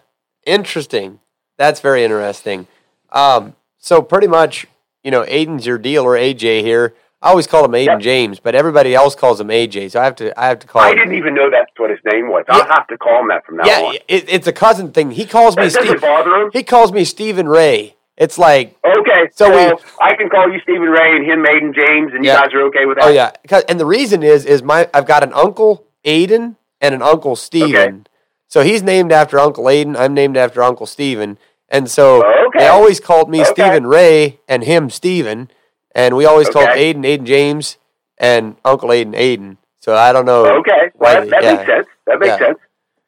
Interesting. 0.47 1.21
That's 1.59 1.81
very 1.81 2.05
interesting. 2.05 2.67
Um, 3.13 3.55
so 3.79 4.03
pretty 4.03 4.27
much, 4.27 4.67
you 5.05 5.11
know, 5.11 5.23
Aiden's 5.25 5.67
your 5.67 5.79
deal 5.79 6.05
or 6.05 6.15
AJ 6.17 6.63
here. 6.63 6.95
I 7.23 7.29
always 7.29 7.47
call 7.47 7.65
him 7.67 7.73
Aiden 7.73 7.87
Yep. 7.87 8.01
James, 8.01 8.41
but 8.41 8.55
everybody 8.55 8.95
else 8.95 9.15
calls 9.15 9.39
him 9.41 9.49
AJ. 9.49 9.91
So 9.91 10.01
I 10.01 10.05
have 10.05 10.17
to 10.17 10.41
I 10.41 10.47
have 10.49 10.59
to 10.61 10.67
call 10.67 10.81
I 10.83 10.91
him. 10.93 10.97
didn't 10.97 11.15
even 11.15 11.35
know 11.35 11.51
that's 11.51 11.71
what 11.77 11.91
his 11.91 11.99
name 12.11 12.29
was. 12.29 12.45
I'll 12.49 12.65
have 12.67 12.87
to 12.89 12.97
call 12.97 13.21
him 13.21 13.29
that 13.29 13.45
from 13.45 13.59
now 13.59 13.67
yeah, 13.67 13.81
on. 13.89 13.95
it, 14.09 14.25
it's 14.29 14.47
a 14.47 14.53
cousin 14.55 14.91
thing. 14.93 15.11
He 15.11 15.27
calls 15.27 15.55
me 15.57 15.65
That 15.65 15.75
doesn't 15.75 15.89
Steve. 15.89 16.01
bother 16.01 16.31
him. 16.31 16.51
He 16.53 16.63
calls 16.63 16.93
me 16.93 17.05
Stephen 17.05 17.47
Ray. 17.47 17.97
It's 18.17 18.39
like, 18.39 18.77
Okay, 18.85 19.29
So 19.33 19.47
so, 19.47 19.51
we- 19.51 19.83
I 20.01 20.15
can 20.15 20.29
call 20.31 20.51
you 20.51 20.61
Stephen 20.63 20.89
Ray 20.89 21.17
and 21.17 21.25
him 21.27 21.43
Maiden 21.43 21.73
James, 21.75 22.13
and 22.15 22.25
you 22.25 22.31
guys 22.31 22.53
are 22.55 22.63
okay 22.69 22.87
with 22.87 22.97
that? 22.99 23.05
oh 23.07 23.11
yeah, 23.11 23.33
and 23.69 23.79
the 23.79 23.87
reason 23.87 24.23
is 24.23 24.45
is 24.47 24.63
my 24.63 24.89
I've 24.95 25.07
got 25.07 25.23
an 25.23 25.33
uncle 25.35 25.85
Aiden 26.07 26.57
and 26.81 26.95
an 26.95 27.03
uncle 27.03 27.37
Stephen. 27.37 28.07
So 28.51 28.63
he's 28.63 28.83
named 28.83 29.13
after 29.13 29.39
Uncle 29.39 29.65
Aiden. 29.65 29.97
I'm 29.97 30.13
named 30.13 30.37
after 30.37 30.63
Uncle 30.63 30.85
Stephen. 30.87 31.39
And 31.69 31.89
so 31.89 32.23
Okay. 32.25 32.59
they 32.59 32.67
always 32.67 32.99
called 32.99 33.31
me 33.31 33.41
Okay. 33.43 33.51
Stephen 33.53 33.87
Ray 33.87 34.41
and 34.49 34.65
him 34.65 34.91
Stephen. 34.91 35.51
And 35.95 36.17
we 36.17 36.25
always 36.27 36.51
called 36.51 36.69
Okay. 36.71 36.93
Aiden 36.93 37.05
Aiden 37.05 37.25
James 37.25 37.79
and 38.19 38.57
Uncle 38.65 38.89
Aiden 38.91 39.15
Aiden. 39.15 39.57
So 39.79 39.95
I 39.95 40.13
don't 40.13 40.27
know. 40.27 40.45
Okay, 40.59 40.91
well, 40.99 41.21
that, 41.23 41.31
that 41.31 41.43
yeah. 41.43 41.55
makes 41.55 41.67
sense. 41.67 41.87
That 42.07 42.19
makes 42.19 42.29
Yeah. 42.33 42.39
sense. 42.39 42.59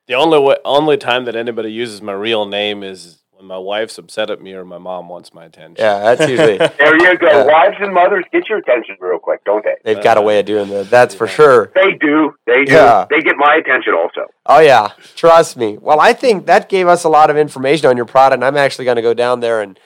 The 0.07 0.15
only 0.15 0.39
way, 0.39 0.57
only 0.65 0.97
time 0.97 1.25
that 1.27 1.37
anybody 1.37 1.71
uses 1.71 2.01
my 2.01 2.13
real 2.13 2.47
name 2.47 2.83
is 2.83 3.01
when 3.03 3.22
my 3.43 3.59
wife's 3.59 3.99
upset 3.99 4.31
at 4.31 4.41
me 4.41 4.53
or 4.55 4.65
my 4.65 4.79
mom 4.79 5.09
wants 5.09 5.35
my 5.35 5.45
attention. 5.45 5.77
Yeah, 5.79 5.99
that's 6.15 6.21
usually 6.31 6.59
There 6.59 6.97
you 6.97 7.19
go. 7.19 7.27
Yeah. 7.27 7.45
Wives 7.45 7.77
and 7.81 7.93
mothers, 7.93 8.25
get 8.33 8.49
your 8.49 8.59
attention 8.59 8.97
real 9.01 9.19
quick, 9.19 9.45
don't 9.45 9.65
they? 9.65 9.75
they've 9.85 10.03
got 10.03 10.17
a 10.19 10.23
way 10.23 10.39
of 10.41 10.47
doing 10.47 10.69
that. 10.71 10.89
That's 10.91 11.15
for 11.15 11.27
sure. 11.27 11.73
They 11.75 11.93
do. 12.01 12.35
They 12.47 12.65
do. 12.65 12.73
Yeah. 12.75 13.07
They 13.11 13.21
get 13.21 13.37
my 13.37 13.57
attention 13.57 13.95
also. 13.95 14.27
Oh 14.47 14.61
yeah, 14.61 14.91
trust 15.17 15.57
me. 15.57 15.79
Well, 15.79 16.01
I 16.01 16.13
think 16.13 16.47
that 16.47 16.69
gave 16.69 16.87
us 16.89 17.05
a 17.05 17.09
lot 17.09 17.31
of 17.31 17.37
information 17.37 17.89
on 17.89 17.97
your 17.97 18.07
product. 18.07 18.39
And 18.39 18.45
I'm 18.45 18.57
actually 18.57 18.85
going 18.87 18.97
to 18.97 19.03
go 19.03 19.15
down 19.15 19.41
there 19.41 19.61
and 19.61 19.79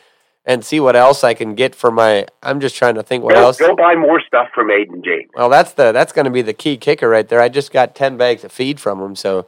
and 0.48 0.64
see 0.64 0.78
what 0.78 0.94
else 0.94 1.24
I 1.24 1.34
can 1.34 1.54
get 1.56 1.74
for 1.74 1.90
my. 1.90 2.26
I'm 2.42 2.60
just 2.60 2.76
trying 2.76 2.94
to 2.94 3.02
think 3.02 3.24
what 3.24 3.34
Go, 3.34 3.42
else. 3.42 3.58
go 3.58 3.74
buy 3.74 3.96
more 3.96 4.20
stuff 4.24 4.48
from 4.54 4.68
Aiden 4.68 5.04
James. 5.04 5.28
Well, 5.34 5.48
that's 5.48 5.72
the 5.72 5.90
that's 5.92 6.12
going 6.12 6.24
to 6.26 6.30
be 6.30 6.42
the 6.42 6.54
key 6.54 6.76
kicker 6.76 7.08
right 7.08 7.28
there. 7.28 7.40
I 7.40 7.48
just 7.48 7.72
got 7.72 7.94
ten 7.96 8.16
bags 8.16 8.44
of 8.44 8.52
feed 8.52 8.78
from 8.78 9.00
him, 9.00 9.16
so 9.16 9.46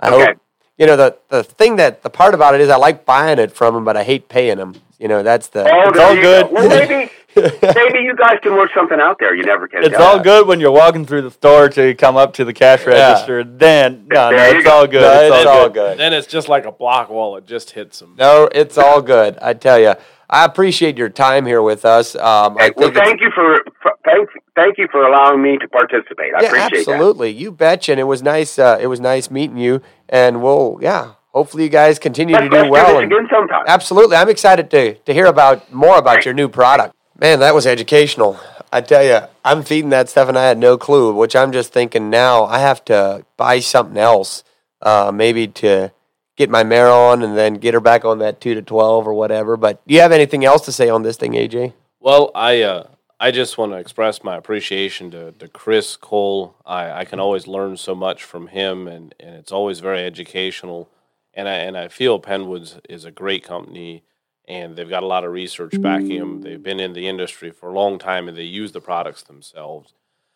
I 0.00 0.08
Okay. 0.12 0.24
hope 0.32 0.41
you 0.78 0.86
know 0.86 0.96
the 0.96 1.16
the 1.28 1.42
thing 1.44 1.76
that 1.76 2.02
the 2.02 2.10
part 2.10 2.34
about 2.34 2.54
it 2.54 2.60
is 2.60 2.68
I 2.68 2.76
like 2.76 3.04
buying 3.04 3.38
it 3.38 3.52
from 3.52 3.74
them, 3.74 3.84
but 3.84 3.96
I 3.96 4.04
hate 4.04 4.28
paying 4.28 4.56
them. 4.58 4.74
You 4.98 5.08
know, 5.08 5.22
that's 5.22 5.48
the. 5.48 5.64
Oh, 5.68 5.88
It's 5.90 5.98
all 5.98 6.14
good. 6.14 6.46
Go. 6.48 6.52
Well, 6.54 6.68
maybe 6.68 7.10
maybe 7.34 7.98
you 8.00 8.14
guys 8.16 8.38
can 8.42 8.54
work 8.54 8.70
something 8.74 9.00
out 9.00 9.16
there. 9.18 9.34
You 9.34 9.42
never 9.42 9.66
can. 9.66 9.82
It's 9.82 9.96
tell. 9.96 10.18
all 10.18 10.20
good 10.22 10.46
when 10.46 10.60
you're 10.60 10.70
walking 10.70 11.04
through 11.06 11.22
the 11.22 11.30
store 11.30 11.68
till 11.68 11.86
you 11.86 11.94
come 11.96 12.16
up 12.16 12.34
to 12.34 12.44
the 12.44 12.52
cash 12.52 12.86
Yeah. 12.86 13.08
register. 13.10 13.42
Then 13.42 14.06
no, 14.08 14.30
no, 14.30 14.36
it's 14.36 14.66
all 14.68 14.86
good. 14.86 15.00
No, 15.02 15.20
it's, 15.22 15.36
it's 15.36 15.46
all 15.46 15.58
all 15.62 15.68
good. 15.68 15.74
good. 15.74 15.98
Then 15.98 16.12
it's 16.12 16.26
just 16.28 16.48
like 16.48 16.66
a 16.66 16.72
block 16.72 17.08
wall. 17.10 17.36
It 17.36 17.46
just 17.46 17.70
hits 17.72 17.98
them. 17.98 18.14
No, 18.18 18.48
it's 18.52 18.78
all 18.78 19.02
good. 19.02 19.38
I 19.42 19.54
tell 19.54 19.78
you, 19.80 19.94
I 20.32 20.46
appreciate 20.46 20.96
your 20.96 21.10
time 21.10 21.44
here 21.44 21.60
with 21.60 21.84
us. 21.84 22.16
Um, 22.16 22.56
Hey, 22.58 22.70
well, 22.74 22.90
thank 22.90 23.20
you 23.20 23.30
for, 23.34 23.58
for 23.82 23.92
thank 24.02 24.30
thank 24.56 24.78
you 24.78 24.88
for 24.90 25.06
allowing 25.06 25.42
me 25.42 25.58
to 25.58 25.68
participate. 25.68 26.32
I 26.34 26.42
yeah, 26.42 26.48
appreciate 26.48 26.88
absolutely. 26.88 27.30
You 27.30 27.52
betcha. 27.52 27.92
And 27.92 28.00
it 28.00 28.04
was 28.04 28.22
nice. 28.22 28.58
Uh, 28.58 28.78
it 28.80 28.86
was 28.86 28.98
nice 28.98 29.30
meeting 29.30 29.58
you. 29.58 29.82
And 30.08 30.42
we'll, 30.42 30.78
yeah, 30.80 31.12
hopefully 31.32 31.64
you 31.64 31.68
guys 31.68 31.98
continue 31.98 32.34
to 32.34 32.40
Let's, 32.40 32.54
do 32.54 32.60
let's 32.60 32.70
well. 32.70 33.00
do 33.00 33.06
again 33.06 33.28
sometime. 33.30 33.64
Absolutely. 33.66 34.16
I'm 34.16 34.30
excited 34.30 34.70
to, 34.70 34.94
to 34.94 35.12
hear 35.12 35.26
about 35.26 35.70
more 35.70 35.98
about 35.98 36.24
your 36.24 36.32
new 36.32 36.48
product. 36.48 36.96
Man, 37.20 37.40
that 37.40 37.54
was 37.54 37.66
educational. 37.66 38.40
I 38.72 38.80
tell 38.80 39.04
you, 39.04 39.28
I'm 39.44 39.62
feeding 39.62 39.90
that 39.90 40.08
stuff 40.08 40.30
and 40.30 40.38
I 40.38 40.44
had 40.44 40.56
no 40.56 40.78
clue, 40.78 41.14
which 41.14 41.36
I'm 41.36 41.52
just 41.52 41.74
thinking 41.74 42.08
now 42.08 42.44
I 42.44 42.58
have 42.60 42.82
to 42.86 43.26
buy 43.36 43.60
something 43.60 43.98
else, 43.98 44.44
uh, 44.80 45.12
maybe 45.14 45.46
to 45.46 45.92
get 46.36 46.50
my 46.50 46.64
mare 46.64 46.88
on 46.90 47.22
and 47.22 47.36
then 47.36 47.54
get 47.54 47.74
her 47.74 47.80
back 47.80 48.04
on 48.04 48.18
that 48.18 48.40
2 48.40 48.54
to 48.54 48.62
12 48.62 49.06
or 49.06 49.14
whatever. 49.14 49.56
But 49.56 49.86
do 49.86 49.94
you 49.94 50.00
have 50.00 50.12
anything 50.12 50.44
else 50.44 50.64
to 50.66 50.72
say 50.72 50.88
on 50.88 51.02
this 51.02 51.16
thing, 51.16 51.32
AJ? 51.32 51.74
Well, 52.00 52.30
I 52.34 52.62
uh, 52.62 52.88
I 53.20 53.30
just 53.30 53.56
want 53.56 53.70
to 53.70 53.78
express 53.78 54.24
my 54.24 54.36
appreciation 54.36 55.12
to, 55.12 55.30
to 55.30 55.46
Chris 55.46 55.96
Cole. 55.96 56.56
I, 56.66 56.90
I 56.90 57.04
can 57.04 57.20
always 57.20 57.46
learn 57.46 57.76
so 57.76 57.94
much 57.94 58.24
from 58.24 58.48
him, 58.48 58.88
and, 58.88 59.14
and 59.20 59.36
it's 59.36 59.52
always 59.52 59.78
very 59.78 60.04
educational. 60.04 60.88
And 61.32 61.48
I 61.48 61.54
and 61.54 61.78
I 61.78 61.88
feel 61.88 62.20
Penwoods 62.20 62.80
is 62.88 63.04
a 63.04 63.12
great 63.12 63.44
company, 63.44 64.02
and 64.48 64.74
they've 64.74 64.88
got 64.88 65.04
a 65.04 65.06
lot 65.06 65.24
of 65.24 65.32
research 65.32 65.80
backing 65.80 66.18
them. 66.18 66.42
They've 66.42 66.62
been 66.62 66.80
in 66.80 66.94
the 66.94 67.06
industry 67.06 67.52
for 67.52 67.70
a 67.70 67.72
long 67.72 67.98
time, 67.98 68.28
and 68.28 68.36
they 68.36 68.42
use 68.42 68.72
the 68.72 68.80
products 68.80 69.22
themselves. 69.22 69.94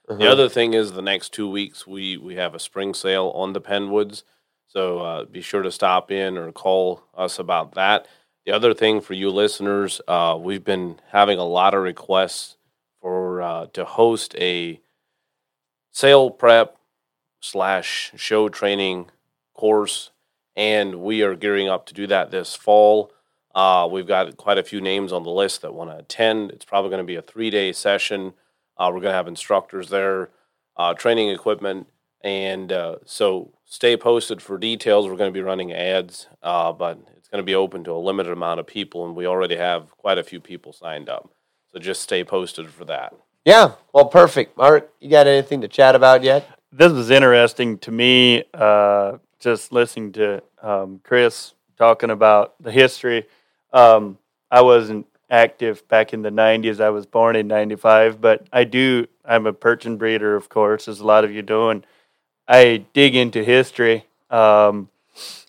The 0.08 0.30
other 0.30 0.48
thing 0.48 0.72
is 0.72 0.92
the 0.92 1.02
next 1.02 1.32
two 1.32 1.50
weeks 1.50 1.84
we 1.84 2.16
we 2.16 2.36
have 2.36 2.54
a 2.54 2.60
spring 2.60 2.94
sale 2.94 3.32
on 3.34 3.52
the 3.52 3.60
Penwoods, 3.60 4.22
so 4.68 4.98
uh, 4.98 5.24
be 5.24 5.40
sure 5.40 5.62
to 5.62 5.70
stop 5.70 6.10
in 6.10 6.36
or 6.36 6.52
call 6.52 7.02
us 7.16 7.38
about 7.38 7.74
that. 7.74 8.06
The 8.44 8.52
other 8.52 8.74
thing 8.74 9.00
for 9.00 9.14
you 9.14 9.30
listeners, 9.30 10.00
uh, 10.06 10.38
we've 10.40 10.64
been 10.64 11.00
having 11.10 11.38
a 11.38 11.44
lot 11.44 11.74
of 11.74 11.82
requests 11.82 12.56
for 13.00 13.42
uh, 13.42 13.66
to 13.72 13.84
host 13.84 14.36
a 14.36 14.80
sale 15.90 16.30
prep 16.30 16.76
slash 17.40 18.12
show 18.16 18.48
training 18.48 19.10
course, 19.54 20.10
and 20.54 20.96
we 20.96 21.22
are 21.22 21.34
gearing 21.34 21.68
up 21.68 21.86
to 21.86 21.94
do 21.94 22.06
that 22.06 22.30
this 22.30 22.54
fall. 22.54 23.12
Uh, 23.54 23.88
we've 23.90 24.06
got 24.06 24.36
quite 24.36 24.58
a 24.58 24.62
few 24.62 24.80
names 24.80 25.12
on 25.12 25.22
the 25.22 25.30
list 25.30 25.62
that 25.62 25.74
want 25.74 25.90
to 25.90 25.98
attend. 25.98 26.50
It's 26.50 26.64
probably 26.64 26.90
going 26.90 27.02
to 27.02 27.04
be 27.04 27.16
a 27.16 27.22
three 27.22 27.50
day 27.50 27.72
session. 27.72 28.34
Uh, 28.76 28.90
we're 28.92 29.00
going 29.00 29.12
to 29.12 29.16
have 29.16 29.28
instructors 29.28 29.88
there, 29.88 30.30
uh, 30.76 30.92
training 30.94 31.30
equipment, 31.30 31.88
and 32.22 32.70
so 33.06 33.55
stay 33.66 33.96
posted 33.96 34.40
for 34.40 34.56
details. 34.56 35.06
We're 35.06 35.16
going 35.16 35.30
to 35.30 35.38
be 35.38 35.42
running 35.42 35.72
ads, 35.72 36.28
uh, 36.42 36.72
but 36.72 36.98
it's 37.16 37.28
going 37.28 37.42
to 37.42 37.46
be 37.46 37.54
open 37.54 37.84
to 37.84 37.92
a 37.92 37.98
limited 37.98 38.32
amount 38.32 38.60
of 38.60 38.66
people, 38.66 39.04
and 39.04 39.14
we 39.14 39.26
already 39.26 39.56
have 39.56 39.90
quite 39.98 40.16
a 40.16 40.24
few 40.24 40.40
people 40.40 40.72
signed 40.72 41.08
up. 41.08 41.30
So 41.72 41.78
just 41.78 42.00
stay 42.00 42.24
posted 42.24 42.70
for 42.70 42.84
that. 42.86 43.12
Yeah. 43.44 43.72
Well, 43.92 44.06
perfect. 44.06 44.56
Mark, 44.56 44.90
you 45.00 45.10
got 45.10 45.26
anything 45.26 45.60
to 45.60 45.68
chat 45.68 45.94
about 45.94 46.22
yet? 46.22 46.48
This 46.72 46.92
was 46.92 47.10
interesting 47.10 47.78
to 47.78 47.90
me. 47.90 48.44
Uh, 48.54 49.18
just 49.38 49.72
listening 49.72 50.12
to 50.12 50.42
um, 50.62 51.00
Chris 51.04 51.54
talking 51.76 52.10
about 52.10 52.54
the 52.62 52.72
history. 52.72 53.26
Um, 53.72 54.18
I 54.50 54.62
wasn't 54.62 55.06
active 55.28 55.86
back 55.88 56.12
in 56.12 56.22
the 56.22 56.30
90s. 56.30 56.80
I 56.80 56.90
was 56.90 57.06
born 57.06 57.36
in 57.36 57.46
95, 57.46 58.20
but 58.20 58.46
I 58.52 58.64
do. 58.64 59.06
I'm 59.24 59.46
a 59.46 59.52
Percheron 59.52 59.98
breeder, 59.98 60.36
of 60.36 60.48
course, 60.48 60.88
as 60.88 61.00
a 61.00 61.06
lot 61.06 61.24
of 61.24 61.32
you 61.32 61.42
do. 61.42 61.68
And 61.68 61.86
I 62.48 62.84
dig 62.92 63.14
into 63.16 63.42
history, 63.42 64.06
um, 64.30 64.88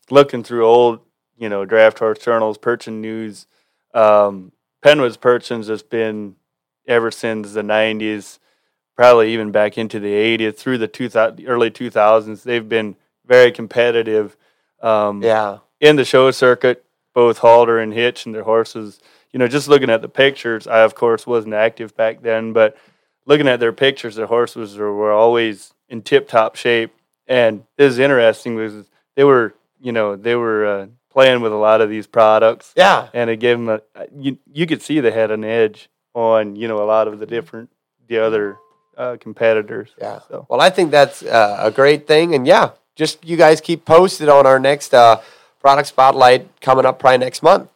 looking 0.10 0.44
through 0.44 0.66
old, 0.66 1.00
you 1.38 1.50
know, 1.50 1.66
draft 1.66 2.00
horse 2.00 2.20
journals, 2.20 2.58
Percheron 2.58 3.02
News. 3.02 3.46
Um, 3.94 4.52
Penwood's 4.84 5.18
Percherons 5.18 5.68
has 5.68 5.84
been 5.84 6.36
ever 6.88 7.12
since 7.12 7.54
the 7.54 7.62
'90s, 7.62 8.40
probably 8.96 9.34
even 9.34 9.52
back 9.52 9.78
into 9.78 10.00
the 10.00 10.12
'80s 10.14 10.56
through 10.56 10.78
the 10.80 10.88
2000, 10.88 11.46
early 11.48 11.70
2000s. 11.70 12.44
They've 12.44 12.68
been 12.68 12.96
very 13.26 13.52
competitive. 13.52 14.38
Um, 14.82 15.22
Yeah. 15.24 15.58
in 15.80 15.96
the 15.96 16.06
show 16.06 16.32
circuit, 16.32 16.84
both 17.14 17.40
Halter 17.40 17.80
and 17.80 17.94
Hitch 17.94 18.26
and 18.26 18.34
their 18.34 18.44
horses. 18.44 19.00
You 19.32 19.40
know, 19.40 19.48
just 19.48 19.68
looking 19.68 19.90
at 19.90 20.02
the 20.02 20.10
pictures, 20.10 20.68
I 20.68 20.80
of 20.82 20.96
course 20.96 21.28
wasn't 21.28 21.54
active 21.54 21.96
back 21.96 22.22
then, 22.22 22.54
but 22.54 22.78
looking 23.26 23.48
at 23.48 23.60
their 23.60 23.74
pictures, 23.74 24.16
their 24.16 24.28
horses 24.28 24.78
were, 24.78 24.94
were 24.96 25.12
always 25.12 25.74
in 25.90 26.02
tip 26.02 26.28
top 26.28 26.56
shape. 26.56 26.94
And 27.28 27.64
this 27.78 27.94
is 27.94 28.00
interesting 28.00 28.56
because 28.56 28.86
they 29.16 29.24
were, 29.24 29.54
you 29.82 29.92
know, 29.92 30.16
they 30.16 30.36
were 30.36 30.66
uh, 30.66 30.86
playing 31.12 31.42
with 31.42 31.52
a 31.52 31.56
lot 31.58 31.82
of 31.82 31.90
these 31.90 32.08
products, 32.08 32.74
Yeah. 32.76 33.08
and 33.14 33.30
it 33.30 33.38
gave 33.38 33.58
them 33.58 33.70
a 33.70 33.82
you. 34.16 34.38
You 34.52 34.66
could 34.66 34.82
see 34.82 35.00
they 35.00 35.12
had 35.12 35.32
an 35.32 35.44
edge 35.44 35.90
on, 36.14 36.56
you 36.56 36.68
know, 36.68 36.82
a 36.82 36.86
lot 36.86 37.08
of 37.08 37.20
the 37.20 37.26
different 37.26 37.70
the 38.08 38.20
other 38.20 38.58
uh, 38.98 39.18
competitors. 39.20 39.90
Yeah. 40.00 40.20
So. 40.30 40.46
Well, 40.50 40.62
I 40.62 40.70
think 40.70 40.92
that's 40.92 41.22
uh, 41.24 41.58
a 41.60 41.72
great 41.72 42.08
thing. 42.08 42.34
And 42.34 42.48
yeah, 42.48 42.72
just 42.96 43.24
you 43.26 43.36
guys 43.38 43.60
keep 43.62 43.84
posted 43.86 44.30
on 44.30 44.46
our 44.48 44.60
next 44.60 44.94
uh, 44.94 45.20
product 45.60 45.90
spotlight 45.90 46.62
coming 46.62 46.86
up 46.86 47.00
probably 47.00 47.18
next 47.20 47.44
month. 47.44 47.70